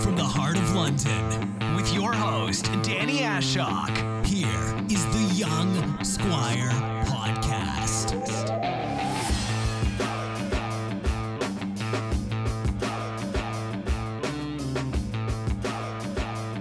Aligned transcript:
from 0.00 0.14
the 0.14 0.22
heart 0.22 0.56
of 0.56 0.74
London 0.76 1.74
with 1.74 1.92
your 1.92 2.12
host, 2.12 2.66
Danny 2.82 3.18
Ashok. 3.18 4.24
Here 4.24 4.46
is 4.88 5.04
the 5.06 5.34
Young 5.34 6.04
Squire 6.04 6.70
Podcast. 7.06 8.14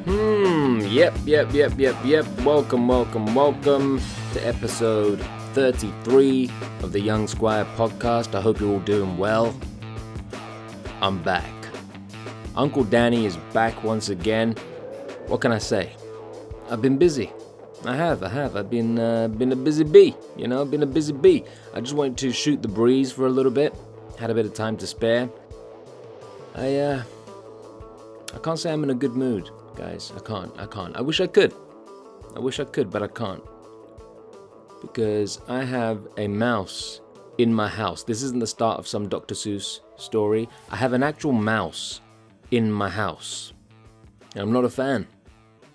Hmm, 0.06 0.80
yep, 0.88 1.14
yep, 1.26 1.54
yep, 1.54 1.78
yep, 1.78 1.96
yep. 2.04 2.26
Welcome, 2.42 2.88
welcome, 2.88 3.36
welcome 3.36 4.02
to 4.34 4.48
episode 4.48 5.20
33 5.54 6.50
of 6.82 6.92
the 6.92 7.00
Young 7.00 7.28
Squire 7.28 7.66
podcast. 7.76 8.34
I 8.34 8.42
hope 8.42 8.60
you're 8.60 8.74
all 8.74 8.80
doing 8.80 9.18
well. 9.20 9.56
I'm 11.02 11.22
back. 11.22 11.57
Uncle 12.58 12.84
Danny 12.84 13.27
is 13.27 13.38
back 13.54 13.84
once 13.84 14.09
again. 14.09 14.54
What 15.27 15.41
can 15.41 15.52
I 15.52 15.59
say? 15.59 15.91
I've 16.72 16.81
been 16.81 16.98
busy. 16.98 17.31
I 17.86 17.95
have, 17.95 18.23
I 18.23 18.30
have. 18.30 18.55
I've 18.55 18.72
been 18.72 18.98
uh, 18.98 19.27
been 19.27 19.52
a 19.52 19.55
busy 19.55 19.84
bee, 19.84 20.16
you 20.36 20.48
know, 20.48 20.62
I've 20.62 20.72
been 20.72 20.81
a 20.81 20.88
busy 20.88 21.14
bee. 21.14 21.44
I 21.76 21.81
just 21.81 21.94
wanted 21.94 22.17
to 22.17 22.31
shoot 22.31 22.64
the 22.64 22.67
breeze 22.67 23.12
for 23.12 23.28
a 23.28 23.30
little 23.30 23.52
bit. 23.52 23.76
Had 24.17 24.31
a 24.31 24.34
bit 24.34 24.48
of 24.48 24.55
time 24.55 24.76
to 24.78 24.88
spare. 24.88 25.30
I 26.55 26.76
uh 26.78 27.04
I 28.34 28.40
can't 28.40 28.58
say 28.58 28.73
I'm 28.73 28.84
in 28.84 28.89
a 28.89 28.95
good 28.95 29.14
mood, 29.14 29.52
guys. 29.76 30.12
I 30.17 30.20
can't. 30.22 30.52
I 30.59 30.66
can't. 30.66 30.98
I 30.98 31.02
wish 31.02 31.22
I 31.22 31.28
could. 31.28 31.53
I 32.36 32.39
wish 32.39 32.59
I 32.59 32.66
could, 32.66 32.89
but 32.89 33.03
I 33.03 33.08
can't. 33.08 33.44
Because 34.81 35.42
I 35.48 35.64
have 35.64 36.08
a 36.17 36.28
mouse 36.28 37.02
in 37.38 37.53
my 37.53 37.67
house. 37.67 38.02
This 38.02 38.23
isn't 38.23 38.39
the 38.39 38.48
start 38.48 38.80
of 38.80 38.88
some 38.88 39.08
Dr. 39.08 39.36
Seuss 39.36 39.81
story. 39.98 40.50
I 40.72 40.76
have 40.76 40.94
an 40.94 41.03
actual 41.03 41.34
mouse 41.34 42.02
in 42.52 42.72
my 42.72 42.90
house. 42.90 43.54
I'm 44.36 44.52
not 44.52 44.66
a 44.66 44.70
fan. 44.70 45.08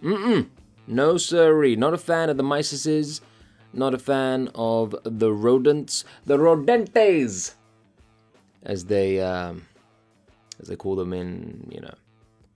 Mm-mm. 0.03 0.49
No 0.87 1.17
sirree. 1.17 1.77
Not 1.77 1.95
a 1.95 1.99
fan 1.99 2.31
of 2.31 2.37
the 2.37 2.43
miceses. 2.43 3.21
Not 3.73 3.95
a 3.95 3.99
fan 3.99 4.51
of 4.55 4.95
the 5.05 5.33
rodents. 5.33 6.05
The 6.27 6.39
rodentes! 6.39 7.55
As 8.63 8.85
they, 8.85 9.21
um, 9.21 9.67
as 10.61 10.69
they 10.69 10.77
call 10.77 10.97
them 10.97 11.13
in, 11.13 11.69
you 11.71 11.81
know, 11.81 11.95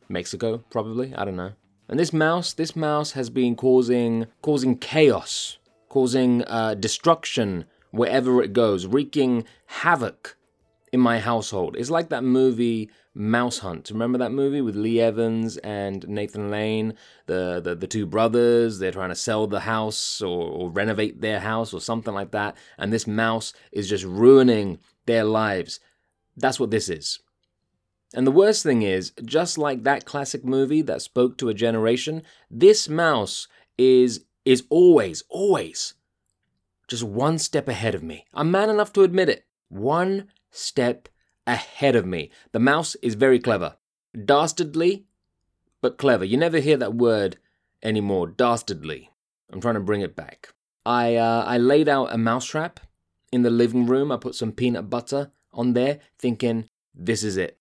Mexico, 0.08 0.58
probably. 0.70 1.14
I 1.14 1.25
don't 1.25 1.36
know. 1.36 1.53
And 1.89 1.98
this 1.98 2.12
mouse, 2.12 2.53
this 2.53 2.77
mouse 2.77 3.12
has 3.12 3.30
been 3.30 3.55
causing 3.55 4.27
causing 4.42 4.77
chaos, 4.77 5.58
causing 5.89 6.42
uh, 6.45 6.75
destruction 6.75 7.64
wherever 7.92 8.42
it 8.42 8.53
goes, 8.53 8.86
wreaking 8.86 9.45
havoc 9.67 10.36
in 10.92 11.01
my 11.01 11.19
household. 11.19 11.77
It's 11.77 11.91
like 11.91 12.09
that 12.11 12.25
movie 12.25 12.91
Mouse 13.15 13.59
Hunt. 13.59 13.91
Remember 13.91 14.19
that 14.19 14.33
movie 14.33 14.61
with 14.61 14.77
Lee 14.77 15.01
Evans 15.01 15.56
and 15.59 16.06
Nathan 16.09 16.51
Lane, 16.51 16.95
the 17.27 17.61
the, 17.61 17.75
the 17.75 17.87
two 17.87 18.06
brothers? 18.06 18.79
They're 18.79 18.92
trying 18.92 19.09
to 19.11 19.14
sell 19.14 19.47
the 19.47 19.61
house 19.61 20.20
or, 20.20 20.48
or 20.48 20.70
renovate 20.70 21.20
their 21.20 21.41
house 21.41 21.73
or 21.73 21.81
something 21.81 22.14
like 22.14 22.31
that, 22.33 22.57
and 22.79 22.92
this 22.92 23.07
mouse 23.07 23.53
is 23.73 23.89
just 23.89 24.05
ruining 24.05 24.79
their 25.07 25.25
lives. 25.25 25.81
That's 26.37 26.61
what 26.61 26.70
this 26.70 26.89
is. 26.89 27.20
And 28.14 28.27
the 28.27 28.33
worst 28.33 28.62
thing 28.62 28.83
is, 28.83 29.12
just 29.25 29.59
like 29.59 29.83
that 29.83 30.05
classic 30.05 30.45
movie 30.45 30.83
that 30.83 31.03
spoke 31.03 31.37
to 31.39 31.48
a 31.48 31.55
generation, 31.55 32.23
this 32.51 32.89
mouse 32.89 33.48
is 33.77 34.25
is 34.45 34.64
always, 34.70 35.25
always 35.29 35.95
just 36.89 37.03
one 37.03 37.39
step 37.39 37.69
ahead 37.69 37.95
of 37.95 38.03
me. 38.03 38.25
I'm 38.33 38.51
man 38.51 38.70
enough 38.70 38.92
to 38.95 39.03
admit 39.03 39.29
it. 39.29 39.45
One 39.69 40.29
step 40.56 41.08
ahead 41.46 41.96
of 41.96 42.06
me. 42.06 42.30
The 42.52 42.58
mouse 42.58 42.94
is 42.96 43.14
very 43.14 43.38
clever. 43.38 43.76
Dastardly, 44.24 45.06
but 45.80 45.98
clever. 45.98 46.24
You 46.24 46.36
never 46.36 46.58
hear 46.58 46.76
that 46.76 46.94
word 46.94 47.38
anymore. 47.82 48.26
Dastardly. 48.28 49.10
I'm 49.52 49.60
trying 49.60 49.74
to 49.74 49.80
bring 49.80 50.00
it 50.00 50.16
back. 50.16 50.48
I 50.84 51.16
uh, 51.16 51.45
I 51.46 51.58
laid 51.58 51.89
out 51.89 52.12
a 52.12 52.18
mousetrap 52.18 52.80
in 53.33 53.42
the 53.42 53.50
living 53.50 53.86
room. 53.86 54.11
I 54.11 54.16
put 54.16 54.34
some 54.34 54.52
peanut 54.52 54.89
butter 54.90 55.30
on 55.52 55.72
there, 55.72 56.00
thinking 56.18 56.68
this 56.95 57.22
is 57.22 57.36
it. 57.36 57.58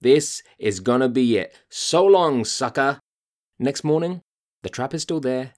This 0.00 0.42
is 0.58 0.80
gonna 0.80 1.08
be 1.08 1.38
it. 1.38 1.54
So 1.68 2.04
long, 2.04 2.44
sucker. 2.44 3.00
Next 3.58 3.84
morning, 3.84 4.22
the 4.62 4.68
trap 4.68 4.94
is 4.94 5.02
still 5.02 5.20
there. 5.20 5.52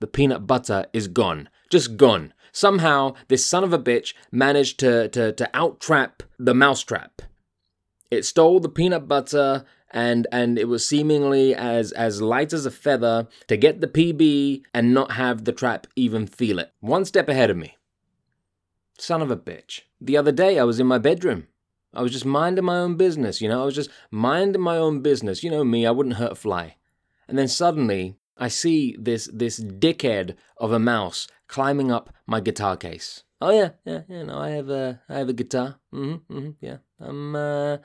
The 0.00 0.06
peanut 0.06 0.46
butter 0.46 0.86
is 0.92 1.08
gone. 1.08 1.48
Just 1.70 1.96
gone. 1.96 2.32
Somehow, 2.58 3.14
this 3.28 3.46
son 3.46 3.62
of 3.62 3.72
a 3.72 3.78
bitch 3.78 4.14
managed 4.32 4.80
to, 4.80 5.08
to, 5.10 5.30
to 5.30 5.48
out 5.54 5.78
trap 5.78 6.24
the 6.40 6.54
mousetrap. 6.54 7.22
It 8.10 8.24
stole 8.24 8.58
the 8.58 8.68
peanut 8.68 9.06
butter 9.06 9.64
and 9.92 10.26
and 10.32 10.58
it 10.58 10.66
was 10.66 10.84
seemingly 10.84 11.54
as 11.54 11.92
as 11.92 12.20
light 12.20 12.52
as 12.52 12.66
a 12.66 12.72
feather 12.72 13.28
to 13.46 13.56
get 13.56 13.80
the 13.80 13.86
PB 13.86 14.62
and 14.74 14.92
not 14.92 15.12
have 15.12 15.44
the 15.44 15.52
trap 15.52 15.86
even 15.94 16.26
feel 16.26 16.58
it. 16.58 16.72
One 16.80 17.04
step 17.04 17.28
ahead 17.28 17.48
of 17.48 17.56
me. 17.56 17.76
Son 18.98 19.22
of 19.22 19.30
a 19.30 19.36
bitch. 19.36 19.82
The 20.00 20.16
other 20.16 20.32
day 20.32 20.58
I 20.58 20.64
was 20.64 20.80
in 20.80 20.86
my 20.88 20.98
bedroom. 20.98 21.46
I 21.94 22.02
was 22.02 22.10
just 22.10 22.26
minding 22.26 22.64
my 22.64 22.78
own 22.78 22.96
business, 22.96 23.40
you 23.40 23.48
know, 23.48 23.62
I 23.62 23.66
was 23.66 23.76
just 23.76 23.90
minding 24.10 24.62
my 24.62 24.78
own 24.78 25.00
business. 25.00 25.44
You 25.44 25.52
know 25.52 25.62
me, 25.62 25.86
I 25.86 25.92
wouldn't 25.92 26.16
hurt 26.16 26.32
a 26.32 26.34
fly. 26.34 26.74
And 27.28 27.38
then 27.38 27.46
suddenly 27.46 28.16
I 28.38 28.48
see 28.48 28.96
this 28.98 29.28
this 29.32 29.60
dickhead 29.60 30.36
of 30.56 30.72
a 30.72 30.78
mouse 30.78 31.26
climbing 31.48 31.90
up 31.90 32.14
my 32.26 32.40
guitar 32.40 32.76
case. 32.76 33.24
Oh 33.40 33.50
yeah, 33.50 33.70
yeah, 33.84 34.02
yeah. 34.08 34.22
No, 34.22 34.38
I 34.38 34.50
have 34.50 34.68
a 34.70 35.00
I 35.08 35.18
have 35.18 35.28
a 35.28 35.32
guitar. 35.32 35.76
Mm-hmm, 35.92 36.32
mm-hmm 36.32 36.50
yeah. 36.60 36.78
I'm 37.00 37.36
uh, 37.36 37.78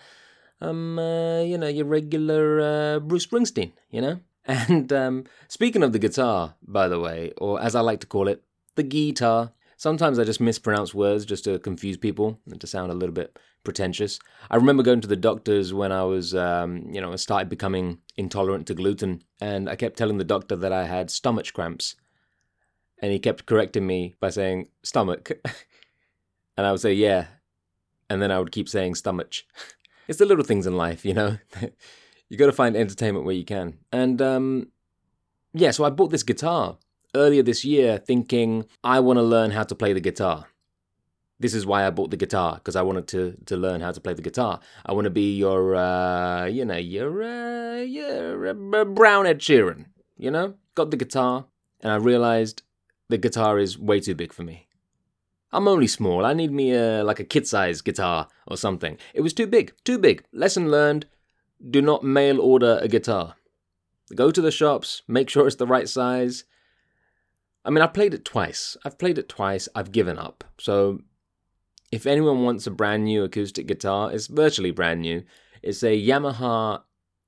I'm 0.62 1.00
uh, 1.00 1.42
you 1.42 1.58
know 1.58 1.68
your 1.68 1.86
regular 1.86 2.62
uh, 2.62 3.00
Bruce 3.00 3.26
Springsteen. 3.26 3.74
You 3.90 4.02
know. 4.02 4.20
And 4.46 4.92
um, 4.92 5.24
speaking 5.48 5.84
of 5.84 5.94
the 5.94 6.00
guitar, 6.00 6.56
by 6.68 6.90
the 6.90 7.00
way, 7.00 7.32
or 7.38 7.62
as 7.62 7.76
I 7.76 7.80
like 7.80 8.02
to 8.02 8.08
call 8.08 8.28
it, 8.28 8.44
the 8.76 8.84
guitar. 8.84 9.54
Sometimes 9.78 10.20
I 10.20 10.26
just 10.26 10.42
mispronounce 10.42 10.94
words 10.94 11.26
just 11.26 11.46
to 11.46 11.60
confuse 11.60 11.98
people 11.98 12.40
and 12.50 12.60
to 12.60 12.68
sound 12.68 12.92
a 12.92 12.96
little 12.96 13.14
bit 13.14 13.40
pretentious. 13.64 14.20
I 14.50 14.56
remember 14.56 14.84
going 14.84 15.02
to 15.02 15.08
the 15.08 15.16
doctors 15.16 15.74
when 15.74 15.92
I 15.92 16.04
was, 16.04 16.36
um, 16.36 16.88
you 16.92 17.02
know, 17.02 17.14
I 17.14 17.16
started 17.16 17.50
becoming 17.50 18.00
intolerant 18.18 18.68
to 18.68 18.74
gluten, 18.74 19.24
and 19.42 19.70
I 19.70 19.76
kept 19.76 19.98
telling 19.98 20.18
the 20.18 20.24
doctor 20.24 20.56
that 20.56 20.72
I 20.72 20.86
had 20.86 21.10
stomach 21.10 21.52
cramps, 21.54 21.96
and 23.02 23.12
he 23.12 23.20
kept 23.20 23.46
correcting 23.46 23.88
me 23.88 24.16
by 24.20 24.30
saying 24.30 24.68
stomach, 24.84 25.32
and 26.58 26.68
I 26.68 26.72
would 26.72 26.82
say 26.82 26.94
yeah, 26.94 27.28
and 28.10 28.22
then 28.22 28.32
I 28.32 28.40
would 28.40 28.52
keep 28.52 28.70
saying 28.70 28.96
stomach. 28.96 29.34
it's 30.08 30.20
the 30.20 30.26
little 30.26 30.46
things 30.46 30.68
in 30.68 30.78
life, 30.78 31.06
you 31.06 31.14
know. 31.14 31.38
you 32.30 32.38
got 32.38 32.48
to 32.48 32.52
find 32.52 32.76
entertainment 32.76 33.26
where 33.26 33.36
you 33.36 33.46
can, 33.46 33.80
and 33.92 34.22
um, 34.22 34.68
yeah. 35.54 35.72
So 35.72 35.84
I 35.84 35.90
bought 35.90 36.12
this 36.12 36.24
guitar 36.24 36.78
earlier 37.16 37.44
this 37.44 37.64
year, 37.64 37.98
thinking 37.98 38.66
I 38.84 39.00
want 39.00 39.18
to 39.18 39.24
learn 39.24 39.52
how 39.52 39.64
to 39.64 39.76
play 39.76 39.94
the 39.94 40.02
guitar 40.02 40.48
this 41.44 41.54
is 41.54 41.66
why 41.66 41.86
I 41.86 41.90
bought 41.90 42.10
the 42.10 42.16
guitar 42.16 42.56
because 42.56 42.78
I 42.78 42.82
wanted 42.84 43.06
to 43.10 43.38
to 43.48 43.58
learn 43.58 43.82
how 43.82 43.92
to 43.92 44.00
play 44.00 44.14
the 44.14 44.22
guitar. 44.22 44.62
I 44.86 44.94
want 44.94 45.06
to 45.06 45.12
be 45.12 45.36
your, 45.36 45.76
uh, 45.76 46.46
you 46.46 46.64
know, 46.64 46.78
your, 46.78 47.22
uh, 47.22 47.82
your 47.82 48.48
uh, 48.48 48.86
brown 48.86 49.28
Ed 49.28 49.40
Sheeran. 49.40 49.88
You 50.18 50.32
know, 50.32 50.56
got 50.74 50.90
the 50.90 50.98
guitar, 50.98 51.48
and 51.82 51.92
I 51.92 51.98
realized 51.98 52.64
the 53.10 53.18
guitar 53.18 53.60
is 53.60 53.78
way 53.78 54.00
too 54.00 54.16
big 54.16 54.32
for 54.32 54.44
me. 54.44 54.68
I'm 55.52 55.68
only 55.68 55.88
small. 55.88 56.26
I 56.26 56.32
need 56.32 56.52
me 56.52 56.72
a 56.72 57.04
like 57.04 57.20
a 57.20 57.26
kid 57.26 57.46
size 57.46 57.82
guitar 57.82 58.30
or 58.48 58.56
something. 58.56 58.98
It 59.14 59.22
was 59.22 59.34
too 59.34 59.48
big, 59.48 59.74
too 59.84 59.98
big. 59.98 60.24
Lesson 60.32 60.72
learned: 60.72 61.08
do 61.76 61.82
not 61.82 62.06
mail 62.06 62.40
order 62.40 62.80
a 62.82 62.88
guitar. 62.88 63.36
Go 64.16 64.32
to 64.32 64.42
the 64.42 64.52
shops, 64.52 65.02
make 65.10 65.30
sure 65.30 65.46
it's 65.46 65.58
the 65.58 65.68
right 65.76 65.90
size. 65.90 66.46
I 67.66 67.70
mean, 67.70 67.82
I've 67.82 67.94
played 67.94 68.14
it 68.14 68.24
twice. 68.24 68.78
I've 68.86 68.98
played 68.98 69.18
it 69.18 69.28
twice. 69.28 69.68
I've 69.76 69.92
given 69.92 70.18
up. 70.18 70.44
So 70.58 71.00
if 71.94 72.08
anyone 72.08 72.44
wants 72.44 72.66
a 72.66 72.72
brand 72.72 73.06
new 73.06 73.24
acoustic 73.24 73.68
guitar, 73.68 74.12
it's 74.12 74.26
virtually 74.26 74.72
brand 74.72 75.02
new. 75.02 75.24
It's 75.62 75.84
a 75.84 75.96
Yamaha 75.96 76.82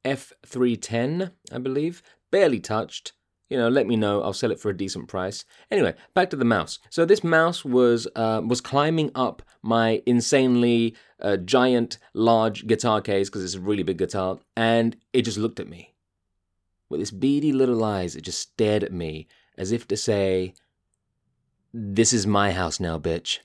F310, 0.03 1.31
I 1.51 1.57
believe, 1.59 2.01
barely 2.31 2.59
touched. 2.59 3.13
You 3.47 3.57
know, 3.57 3.69
let 3.69 3.85
me 3.85 3.95
know. 3.95 4.23
I'll 4.23 4.33
sell 4.33 4.49
it 4.49 4.59
for 4.59 4.71
a 4.71 4.75
decent 4.75 5.07
price. 5.07 5.45
Anyway, 5.69 5.93
back 6.15 6.31
to 6.31 6.35
the 6.35 6.45
mouse. 6.45 6.79
So 6.89 7.05
this 7.05 7.23
mouse 7.23 7.63
was 7.63 8.07
uh, 8.15 8.41
was 8.43 8.59
climbing 8.59 9.11
up 9.13 9.43
my 9.61 10.01
insanely 10.07 10.95
uh, 11.21 11.37
giant, 11.37 11.99
large 12.15 12.65
guitar 12.65 13.01
case 13.01 13.29
because 13.29 13.43
it's 13.43 13.53
a 13.53 13.59
really 13.59 13.83
big 13.83 13.99
guitar, 13.99 14.39
and 14.57 14.97
it 15.13 15.21
just 15.21 15.37
looked 15.37 15.59
at 15.59 15.69
me 15.69 15.93
with 16.89 17.01
its 17.01 17.11
beady 17.11 17.53
little 17.53 17.83
eyes. 17.83 18.15
It 18.15 18.23
just 18.23 18.39
stared 18.39 18.83
at 18.83 18.91
me 18.91 19.27
as 19.59 19.71
if 19.71 19.87
to 19.89 19.95
say, 19.95 20.55
"This 21.71 22.13
is 22.13 22.25
my 22.25 22.51
house 22.51 22.79
now, 22.79 22.97
bitch." 22.97 23.41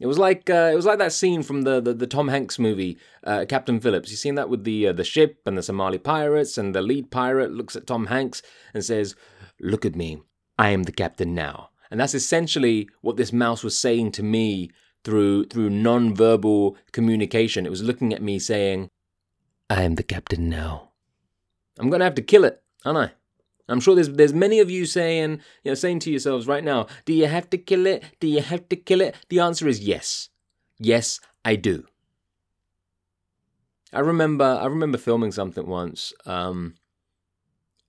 It 0.00 0.06
was 0.06 0.18
like 0.18 0.48
uh, 0.48 0.70
it 0.72 0.76
was 0.76 0.86
like 0.86 0.98
that 0.98 1.12
scene 1.12 1.42
from 1.42 1.62
the 1.62 1.80
the, 1.80 1.92
the 1.92 2.06
Tom 2.06 2.28
Hanks 2.28 2.58
movie 2.58 2.98
uh, 3.22 3.44
Captain 3.46 3.78
Phillips. 3.78 4.10
You 4.10 4.16
seen 4.16 4.34
that 4.36 4.48
with 4.48 4.64
the 4.64 4.88
uh, 4.88 4.92
the 4.94 5.04
ship 5.04 5.42
and 5.44 5.58
the 5.58 5.62
Somali 5.62 5.98
pirates, 5.98 6.56
and 6.56 6.74
the 6.74 6.82
lead 6.82 7.10
pirate 7.10 7.52
looks 7.52 7.76
at 7.76 7.86
Tom 7.86 8.06
Hanks 8.06 8.40
and 8.72 8.82
says, 8.82 9.14
"Look 9.60 9.84
at 9.84 9.94
me, 9.94 10.22
I 10.58 10.70
am 10.70 10.84
the 10.84 10.92
captain 10.92 11.34
now." 11.34 11.68
And 11.90 12.00
that's 12.00 12.14
essentially 12.14 12.88
what 13.02 13.16
this 13.16 13.32
mouse 13.32 13.62
was 13.62 13.76
saying 13.76 14.12
to 14.12 14.22
me 14.22 14.70
through 15.04 15.46
through 15.46 15.70
non-verbal 15.70 16.76
communication. 16.92 17.66
It 17.66 17.70
was 17.70 17.82
looking 17.82 18.14
at 18.14 18.22
me 18.22 18.38
saying, 18.38 18.88
I 19.68 19.82
am 19.82 19.96
the 19.96 20.02
captain 20.02 20.48
now. 20.48 20.90
I'm 21.78 21.90
gonna 21.90 22.04
have 22.04 22.14
to 22.16 22.22
kill 22.22 22.44
it, 22.44 22.62
aren't 22.84 22.98
I? 22.98 23.12
I'm 23.70 23.80
sure 23.80 23.94
there's 23.94 24.10
there's 24.10 24.34
many 24.34 24.58
of 24.58 24.70
you 24.70 24.84
saying, 24.84 25.40
you 25.62 25.70
know, 25.70 25.74
saying 25.74 26.00
to 26.00 26.10
yourselves 26.10 26.46
right 26.46 26.64
now, 26.64 26.86
do 27.04 27.12
you 27.12 27.26
have 27.26 27.48
to 27.50 27.58
kill 27.58 27.86
it? 27.86 28.04
Do 28.20 28.26
you 28.26 28.40
have 28.40 28.68
to 28.68 28.76
kill 28.76 29.00
it? 29.00 29.14
The 29.28 29.40
answer 29.40 29.68
is 29.68 29.80
yes. 29.80 30.28
Yes, 30.78 31.20
I 31.44 31.56
do. 31.56 31.84
I 33.92 34.00
remember 34.00 34.44
I 34.44 34.66
remember 34.66 34.98
filming 34.98 35.32
something 35.32 35.66
once. 35.66 36.12
Um, 36.26 36.74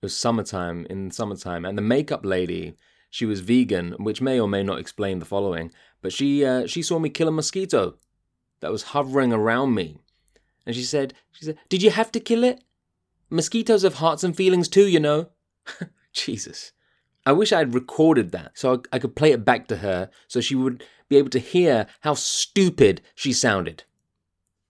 it 0.00 0.06
was 0.06 0.16
summertime 0.16 0.86
in 0.88 1.10
summertime, 1.10 1.64
and 1.64 1.76
the 1.76 1.82
makeup 1.82 2.24
lady 2.24 2.74
she 3.10 3.26
was 3.26 3.40
vegan, 3.40 3.92
which 3.98 4.22
may 4.22 4.40
or 4.40 4.48
may 4.48 4.62
not 4.62 4.78
explain 4.78 5.18
the 5.18 5.24
following. 5.24 5.70
But 6.00 6.12
she 6.12 6.44
uh, 6.44 6.66
she 6.66 6.82
saw 6.82 6.98
me 6.98 7.10
kill 7.10 7.28
a 7.28 7.32
mosquito 7.32 7.96
that 8.60 8.72
was 8.72 8.84
hovering 8.94 9.32
around 9.32 9.74
me, 9.74 9.98
and 10.64 10.74
she 10.74 10.82
said 10.82 11.14
she 11.32 11.44
said, 11.44 11.58
"Did 11.68 11.82
you 11.82 11.90
have 11.90 12.10
to 12.12 12.20
kill 12.20 12.44
it? 12.44 12.62
Mosquitoes 13.30 13.82
have 13.82 13.94
hearts 13.94 14.24
and 14.24 14.36
feelings 14.36 14.68
too, 14.68 14.86
you 14.86 15.00
know." 15.00 15.28
Jesus. 16.12 16.72
I 17.24 17.32
wish 17.32 17.52
I 17.52 17.58
had 17.58 17.74
recorded 17.74 18.32
that 18.32 18.52
so 18.54 18.82
I 18.92 18.98
could 18.98 19.14
play 19.14 19.32
it 19.32 19.44
back 19.44 19.68
to 19.68 19.76
her 19.76 20.10
so 20.26 20.40
she 20.40 20.54
would 20.54 20.84
be 21.08 21.16
able 21.16 21.30
to 21.30 21.38
hear 21.38 21.86
how 22.00 22.14
stupid 22.14 23.00
she 23.14 23.32
sounded. 23.32 23.84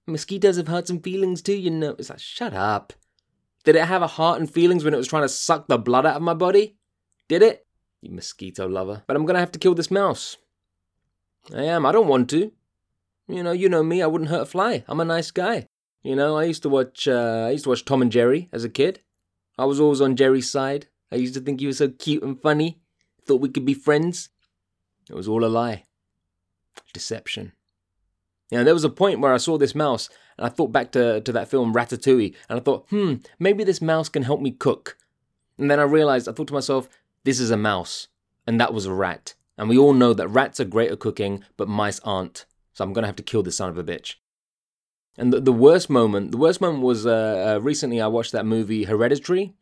Mosquitoes 0.06 0.56
have 0.56 0.68
hearts 0.68 0.90
and 0.90 1.02
feelings 1.02 1.40
too, 1.40 1.56
you 1.56 1.70
know. 1.70 1.94
It's 1.98 2.10
like, 2.10 2.18
shut 2.18 2.52
up. 2.52 2.92
Did 3.64 3.76
it 3.76 3.84
have 3.84 4.02
a 4.02 4.08
heart 4.08 4.40
and 4.40 4.50
feelings 4.50 4.84
when 4.84 4.92
it 4.92 4.96
was 4.96 5.06
trying 5.08 5.22
to 5.22 5.28
suck 5.28 5.68
the 5.68 5.78
blood 5.78 6.04
out 6.04 6.16
of 6.16 6.22
my 6.22 6.34
body? 6.34 6.76
Did 7.28 7.42
it? 7.42 7.66
You 8.00 8.10
mosquito 8.10 8.66
lover. 8.68 9.04
But 9.06 9.16
I'm 9.16 9.24
gonna 9.24 9.38
have 9.38 9.52
to 9.52 9.58
kill 9.58 9.74
this 9.74 9.90
mouse. 9.90 10.36
I 11.54 11.62
am. 11.62 11.86
I 11.86 11.92
don't 11.92 12.08
want 12.08 12.28
to. 12.30 12.52
You 13.28 13.42
know, 13.42 13.52
you 13.52 13.68
know 13.68 13.82
me. 13.82 14.02
I 14.02 14.06
wouldn't 14.06 14.30
hurt 14.30 14.42
a 14.42 14.46
fly. 14.46 14.84
I'm 14.88 15.00
a 15.00 15.04
nice 15.04 15.30
guy. 15.30 15.66
You 16.02 16.16
know, 16.16 16.36
I 16.36 16.44
used 16.44 16.62
to 16.62 16.68
watch. 16.68 17.06
Uh, 17.06 17.46
I 17.46 17.50
used 17.50 17.64
to 17.64 17.70
watch 17.70 17.84
Tom 17.84 18.02
and 18.02 18.10
Jerry 18.10 18.48
as 18.52 18.64
a 18.64 18.68
kid. 18.68 19.00
I 19.58 19.64
was 19.64 19.80
always 19.80 20.00
on 20.00 20.16
Jerry's 20.16 20.50
side. 20.50 20.86
I 21.10 21.16
used 21.16 21.34
to 21.34 21.40
think 21.40 21.60
he 21.60 21.66
was 21.66 21.78
so 21.78 21.88
cute 21.88 22.22
and 22.22 22.40
funny. 22.40 22.80
Thought 23.26 23.40
we 23.40 23.48
could 23.48 23.64
be 23.64 23.74
friends. 23.74 24.30
It 25.08 25.14
was 25.14 25.28
all 25.28 25.44
a 25.44 25.46
lie. 25.46 25.84
Deception. 26.92 27.52
Know, 28.50 28.64
there 28.64 28.74
was 28.74 28.84
a 28.84 28.90
point 28.90 29.20
where 29.20 29.32
I 29.32 29.38
saw 29.38 29.56
this 29.56 29.74
mouse 29.74 30.10
and 30.36 30.46
I 30.46 30.50
thought 30.50 30.72
back 30.72 30.92
to, 30.92 31.20
to 31.22 31.32
that 31.32 31.48
film 31.48 31.74
Ratatouille 31.74 32.34
and 32.48 32.60
I 32.60 32.62
thought, 32.62 32.86
hmm, 32.90 33.14
maybe 33.38 33.64
this 33.64 33.80
mouse 33.80 34.08
can 34.08 34.22
help 34.22 34.40
me 34.40 34.50
cook. 34.50 34.98
And 35.58 35.70
then 35.70 35.80
I 35.80 35.84
realized, 35.84 36.28
I 36.28 36.32
thought 36.32 36.48
to 36.48 36.54
myself, 36.54 36.88
this 37.24 37.40
is 37.40 37.50
a 37.50 37.56
mouse 37.56 38.08
and 38.46 38.60
that 38.60 38.74
was 38.74 38.84
a 38.84 38.92
rat. 38.92 39.34
And 39.56 39.68
we 39.68 39.78
all 39.78 39.94
know 39.94 40.12
that 40.12 40.28
rats 40.28 40.60
are 40.60 40.64
great 40.64 40.90
at 40.90 40.98
cooking, 40.98 41.44
but 41.56 41.68
mice 41.68 42.00
aren't. 42.00 42.44
So 42.74 42.84
I'm 42.84 42.92
going 42.92 43.02
to 43.02 43.08
have 43.08 43.16
to 43.16 43.22
kill 43.22 43.42
this 43.42 43.56
son 43.56 43.70
of 43.70 43.78
a 43.78 43.84
bitch. 43.84 44.16
And 45.18 45.32
the, 45.32 45.40
the 45.40 45.52
worst 45.52 45.90
moment, 45.90 46.30
the 46.30 46.38
worst 46.38 46.60
moment 46.60 46.82
was 46.82 47.06
uh, 47.06 47.56
uh, 47.56 47.60
recently 47.60 48.00
I 48.00 48.06
watched 48.06 48.32
that 48.32 48.46
movie 48.46 48.84
Hereditary. 48.84 49.54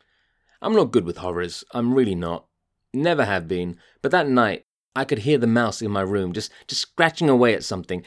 I'm 0.62 0.74
not 0.74 0.92
good 0.92 1.04
with 1.04 1.18
horrors. 1.18 1.64
I'm 1.72 1.94
really 1.94 2.14
not. 2.14 2.46
Never 2.92 3.24
have 3.24 3.48
been. 3.48 3.76
But 4.02 4.12
that 4.12 4.28
night, 4.28 4.66
I 4.94 5.04
could 5.04 5.20
hear 5.20 5.38
the 5.38 5.46
mouse 5.46 5.80
in 5.82 5.90
my 5.90 6.02
room 6.02 6.32
just, 6.32 6.52
just 6.66 6.82
scratching 6.82 7.28
away 7.28 7.54
at 7.54 7.64
something. 7.64 8.04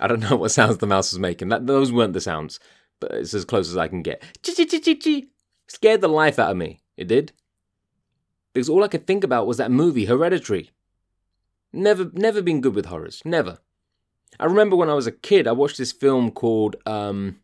I 0.00 0.06
don't 0.06 0.20
know 0.20 0.36
what 0.36 0.50
sounds 0.50 0.78
the 0.78 0.86
mouse 0.86 1.12
was 1.12 1.18
making. 1.18 1.48
That, 1.48 1.66
those 1.66 1.92
weren't 1.92 2.12
the 2.12 2.20
sounds, 2.20 2.58
but 3.00 3.12
it's 3.12 3.34
as 3.34 3.44
close 3.44 3.70
as 3.70 3.76
I 3.76 3.88
can 3.88 4.02
get. 4.02 4.22
Scared 5.68 6.00
the 6.00 6.08
life 6.08 6.38
out 6.38 6.50
of 6.50 6.56
me. 6.56 6.80
It 6.96 7.08
did. 7.08 7.32
Because 8.52 8.68
all 8.68 8.84
I 8.84 8.88
could 8.88 9.06
think 9.06 9.24
about 9.24 9.46
was 9.46 9.56
that 9.56 9.70
movie, 9.70 10.04
Hereditary. 10.04 10.70
Never, 11.72 12.10
never 12.12 12.42
been 12.42 12.60
good 12.60 12.74
with 12.74 12.86
horrors. 12.86 13.22
Never. 13.24 13.58
I 14.38 14.46
remember 14.46 14.76
when 14.76 14.90
I 14.90 14.94
was 14.94 15.06
a 15.06 15.12
kid, 15.12 15.46
I 15.46 15.52
watched 15.52 15.78
this 15.78 15.92
film 15.92 16.30
called 16.30 16.76
um, 16.86 17.40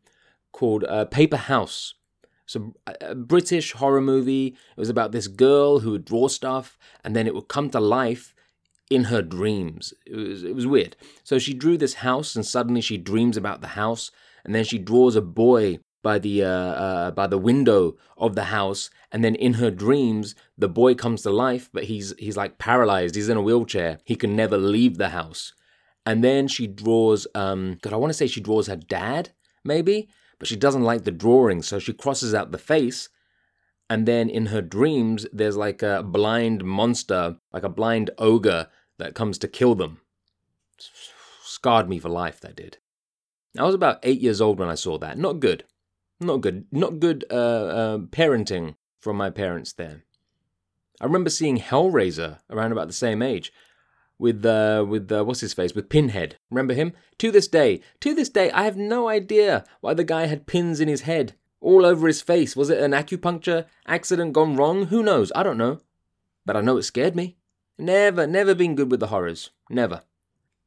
called 0.52 0.84
uh, 0.84 1.04
Paper 1.06 1.36
House 1.36 1.94
it's 2.50 2.56
a, 2.56 3.10
a, 3.10 3.14
British 3.14 3.72
horror 3.72 4.00
movie. 4.00 4.48
It 4.48 4.80
was 4.80 4.88
about 4.88 5.12
this 5.12 5.28
girl 5.28 5.80
who 5.80 5.92
would 5.92 6.04
draw 6.04 6.28
stuff 6.28 6.76
and 7.04 7.14
then 7.14 7.26
it 7.26 7.34
would 7.34 7.48
come 7.48 7.70
to 7.70 7.80
life 7.80 8.34
in 8.90 9.04
her 9.04 9.22
dreams. 9.22 9.94
It 10.04 10.16
was, 10.16 10.42
it 10.42 10.54
was 10.54 10.66
weird. 10.66 10.96
So 11.22 11.38
she 11.38 11.54
drew 11.54 11.78
this 11.78 11.94
house 11.94 12.34
and 12.34 12.44
suddenly 12.44 12.80
she 12.80 12.98
dreams 12.98 13.36
about 13.36 13.60
the 13.60 13.68
house 13.68 14.10
and 14.44 14.54
then 14.54 14.64
she 14.64 14.78
draws 14.78 15.14
a 15.14 15.22
boy 15.22 15.78
by 16.02 16.18
the 16.18 16.42
uh, 16.42 16.48
uh, 16.48 17.10
by 17.10 17.26
the 17.26 17.38
window 17.38 17.96
of 18.16 18.34
the 18.34 18.44
house 18.44 18.90
and 19.12 19.22
then 19.22 19.34
in 19.34 19.54
her 19.54 19.70
dreams 19.70 20.34
the 20.56 20.68
boy 20.68 20.94
comes 20.94 21.20
to 21.22 21.30
life 21.30 21.68
but 21.74 21.84
he's 21.84 22.14
he's 22.18 22.38
like 22.38 22.56
paralyzed 22.56 23.16
he's 23.16 23.28
in 23.28 23.36
a 23.36 23.42
wheelchair 23.42 23.98
he 24.04 24.16
can 24.16 24.34
never 24.34 24.56
leave 24.56 24.96
the 24.96 25.10
house 25.10 25.52
and 26.10 26.24
then 26.24 26.48
she 26.48 26.66
draws 26.66 27.26
um 27.34 27.78
god 27.82 27.92
i 27.92 27.96
want 27.96 28.10
to 28.10 28.14
say 28.14 28.26
she 28.26 28.40
draws 28.40 28.66
her 28.66 28.76
dad 28.76 29.30
maybe 29.64 30.08
but 30.40 30.48
she 30.48 30.56
doesn't 30.56 30.82
like 30.82 31.04
the 31.04 31.12
drawing, 31.12 31.62
so 31.62 31.78
she 31.78 31.92
crosses 31.92 32.34
out 32.34 32.50
the 32.50 32.58
face. 32.58 33.10
And 33.90 34.08
then 34.08 34.30
in 34.30 34.46
her 34.46 34.62
dreams, 34.62 35.26
there's 35.32 35.56
like 35.56 35.82
a 35.82 36.02
blind 36.02 36.64
monster, 36.64 37.36
like 37.52 37.62
a 37.62 37.68
blind 37.68 38.10
ogre 38.18 38.68
that 38.98 39.14
comes 39.14 39.36
to 39.38 39.48
kill 39.48 39.74
them. 39.74 40.00
Scarred 41.42 41.88
me 41.88 41.98
for 41.98 42.08
life, 42.08 42.40
that 42.40 42.56
did. 42.56 42.78
I 43.58 43.64
was 43.64 43.74
about 43.74 43.98
eight 44.02 44.20
years 44.20 44.40
old 44.40 44.58
when 44.58 44.68
I 44.68 44.76
saw 44.76 44.96
that. 44.98 45.18
Not 45.18 45.40
good. 45.40 45.64
Not 46.20 46.40
good. 46.40 46.64
Not 46.72 47.00
good 47.00 47.24
uh, 47.30 47.34
uh, 47.34 47.98
parenting 47.98 48.76
from 48.98 49.16
my 49.16 49.28
parents 49.28 49.74
there. 49.74 50.04
I 51.00 51.04
remember 51.04 51.30
seeing 51.30 51.58
Hellraiser 51.58 52.38
around 52.48 52.72
about 52.72 52.86
the 52.86 52.94
same 52.94 53.20
age 53.20 53.52
with 54.20 54.44
uh, 54.44 54.84
with 54.86 55.10
uh, 55.10 55.24
what's 55.24 55.40
his 55.40 55.54
face 55.54 55.74
with 55.74 55.88
Pinhead. 55.88 56.36
Remember 56.50 56.74
him? 56.74 56.92
To 57.18 57.32
this 57.32 57.48
day, 57.48 57.80
to 58.00 58.14
this 58.14 58.28
day, 58.28 58.50
I 58.50 58.64
have 58.64 58.76
no 58.76 59.08
idea 59.08 59.64
why 59.80 59.94
the 59.94 60.04
guy 60.04 60.26
had 60.26 60.46
pins 60.46 60.78
in 60.78 60.88
his 60.88 61.02
head 61.02 61.34
all 61.60 61.84
over 61.86 62.06
his 62.06 62.22
face. 62.22 62.54
Was 62.54 62.70
it 62.70 62.82
an 62.82 62.92
acupuncture 62.92 63.64
accident 63.86 64.34
gone 64.34 64.56
wrong? 64.56 64.86
Who 64.86 65.02
knows? 65.02 65.32
I 65.34 65.42
don't 65.42 65.58
know. 65.58 65.80
But 66.44 66.56
I 66.56 66.60
know 66.60 66.76
it 66.76 66.82
scared 66.82 67.16
me. 67.16 67.36
Never, 67.78 68.26
never 68.26 68.54
been 68.54 68.74
good 68.74 68.90
with 68.90 69.00
the 69.00 69.08
horrors. 69.08 69.50
Never. 69.68 70.02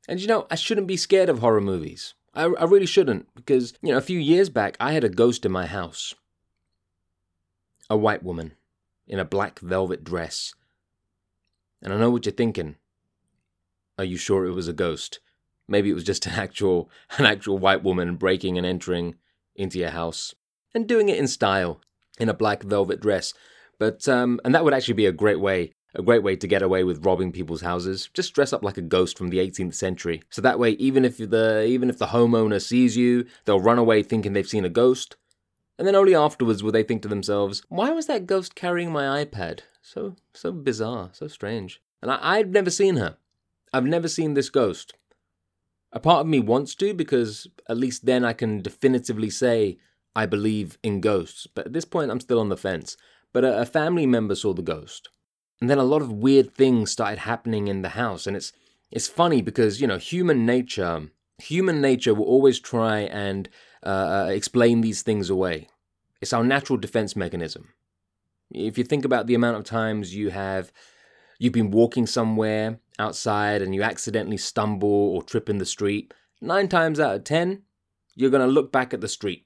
And 0.07 0.19
you 0.19 0.27
know, 0.27 0.47
I 0.50 0.55
shouldn't 0.55 0.88
be 0.88 0.97
scared 0.97 1.29
of 1.29 1.39
horror 1.39 1.61
movies. 1.61 2.15
I, 2.33 2.45
I 2.45 2.65
really 2.65 2.88
shouldn't 2.88 3.33
because 3.35 3.73
you 3.81 3.91
know, 3.91 3.97
a 3.97 4.01
few 4.01 4.19
years 4.19 4.50
back, 4.50 4.75
I 4.79 4.94
had 4.94 5.03
a 5.03 5.09
ghost 5.09 5.45
in 5.45 5.51
my 5.51 5.67
house. 5.67 6.15
A 7.89 7.97
white 7.97 8.23
woman 8.23 8.53
in 9.07 9.19
a 9.19 9.25
black 9.25 9.59
velvet 9.59 10.03
dress. 10.03 10.53
And 11.81 11.94
I 11.94 11.97
know 11.97 12.09
what 12.09 12.25
you're 12.25 12.33
thinking. 12.33 12.77
Are 14.03 14.05
you 14.05 14.17
sure 14.17 14.45
it 14.45 14.51
was 14.51 14.67
a 14.67 14.73
ghost? 14.73 15.21
Maybe 15.65 15.89
it 15.89 15.94
was 15.94 16.03
just 16.03 16.25
an 16.27 16.33
actual 16.33 16.89
an 17.17 17.25
actual 17.25 17.57
white 17.57 17.83
woman 17.83 18.17
breaking 18.17 18.57
and 18.57 18.67
entering 18.67 19.15
into 19.55 19.79
your 19.79 19.91
house 19.91 20.36
and 20.75 20.86
doing 20.86 21.07
it 21.07 21.17
in 21.17 21.27
style 21.27 21.79
in 22.19 22.27
a 22.27 22.33
black 22.33 22.63
velvet 22.63 23.00
dress. 23.00 23.33
But 23.79 24.05
um 24.10 24.41
and 24.43 24.53
that 24.53 24.65
would 24.65 24.74
actually 24.74 24.95
be 24.95 25.05
a 25.05 25.13
great 25.13 25.39
way 25.39 25.72
a 25.95 26.01
great 26.01 26.22
way 26.22 26.36
to 26.36 26.48
get 26.48 26.62
away 26.62 26.83
with 26.83 27.05
robbing 27.05 27.31
people's 27.31 27.62
houses. 27.62 28.10
Just 28.13 28.33
dress 28.33 28.51
up 28.51 28.62
like 28.62 28.77
a 28.77 28.81
ghost 28.81 29.17
from 29.17 29.29
the 29.29 29.38
18th 29.38 29.75
century. 29.75 30.22
So 30.29 30.41
that 30.41 30.60
way 30.60 30.72
even 30.72 31.05
if 31.05 31.17
the 31.17 31.63
even 31.65 31.89
if 31.89 31.98
the 31.98 32.07
homeowner 32.07 32.62
sees 32.62 32.98
you, 32.98 33.25
they'll 33.45 33.62
run 33.62 33.79
away 33.79 34.03
thinking 34.03 34.33
they've 34.33 34.45
seen 34.45 34.65
a 34.65 34.69
ghost. 34.69 35.15
And 35.79 35.88
then 35.88 35.95
only 35.95 36.13
afterwards 36.13 36.62
will 36.62 36.74
they 36.74 36.83
think 36.83 37.03
to 37.03 37.07
themselves, 37.07 37.63
"Why 37.69 37.91
was 37.91 38.07
that 38.07 38.27
ghost 38.27 38.53
carrying 38.53 38.91
my 38.91 39.24
iPad? 39.24 39.62
So 39.81 40.17
so 40.33 40.51
bizarre, 40.51 41.12
so 41.13 41.29
strange." 41.29 41.81
And 42.01 42.12
I, 42.12 42.19
I'd 42.22 42.51
never 42.51 42.69
seen 42.69 42.98
her. 42.98 43.15
I've 43.74 43.86
never 43.86 44.08
seen 44.08 44.34
this 44.34 44.50
ghost. 44.50 44.94
A 45.92 46.00
part 46.00 46.22
of 46.22 46.27
me 46.27 46.39
wants 46.39 46.75
to 46.75 46.94
because 46.94 47.48
at 47.68 47.77
least 47.77 48.06
then 48.06 48.24
I 48.24 48.34
can 48.34 48.62
definitively 48.62 49.30
say 49.30 49.77
I 50.15 50.25
believe 50.25 50.77
in 50.84 51.01
ghosts. 51.01 51.48
But 51.48 51.68
at 51.68 51.74
this 51.74 51.86
point, 51.86 52.12
I'm 52.12 52.20
still 52.20 52.39
on 52.39 52.50
the 52.50 52.58
fence. 52.58 52.98
But 53.32 53.44
a, 53.44 53.62
a 53.62 53.65
family 53.65 54.06
member 54.06 54.36
saw 54.36 54.53
the 54.53 54.62
ghost. 54.62 55.10
And 55.60 55.70
then 55.70 55.80
a 55.80 55.84
lot 55.84 56.01
of 56.01 56.12
weird 56.12 56.53
things 56.53 56.92
started 56.92 57.20
happening 57.20 57.68
in 57.68 57.82
the 57.82 57.89
house. 57.89 58.27
And 58.27 58.36
it's, 58.36 58.53
it's 58.92 59.08
funny 59.08 59.42
because, 59.42 59.82
you 59.82 59.88
know, 59.88 59.98
human 59.98 60.46
nature, 60.46 61.10
human 61.38 61.82
nature 61.82 62.13
will 62.13 62.25
always 62.25 62.60
try 62.60 63.00
and 63.00 63.50
uh, 63.84 64.25
uh 64.27 64.30
explain 64.30 64.82
these 64.82 65.01
things 65.01 65.30
away. 65.30 65.68
It's 66.22 66.34
our 66.34 66.44
natural 66.44 66.77
defense 66.77 67.15
mechanism. 67.15 67.74
If 68.51 68.77
you 68.77 68.84
think 68.84 69.03
about 69.03 69.27
the 69.27 69.36
amount 69.36 69.58
of 69.58 69.63
times 69.63 70.15
you 70.15 70.30
have 70.30 70.72
you've 71.43 71.51
been 71.51 71.71
walking 71.71 72.07
somewhere 72.07 72.79
outside 72.97 73.62
and 73.62 73.75
you 73.75 73.83
accidentally 73.83 74.38
stumble 74.38 74.89
or 75.13 75.21
trip 75.21 75.50
in 75.50 75.57
the 75.57 75.65
street, 75.65 76.13
nine 76.39 76.69
times 76.69 77.01
out 77.01 77.15
of 77.15 77.23
ten, 77.25 77.63
you're 78.15 78.29
going 78.29 78.47
to 78.47 78.53
look 78.53 78.71
back 78.71 78.93
at 78.93 79.01
the 79.01 79.09
street. 79.09 79.45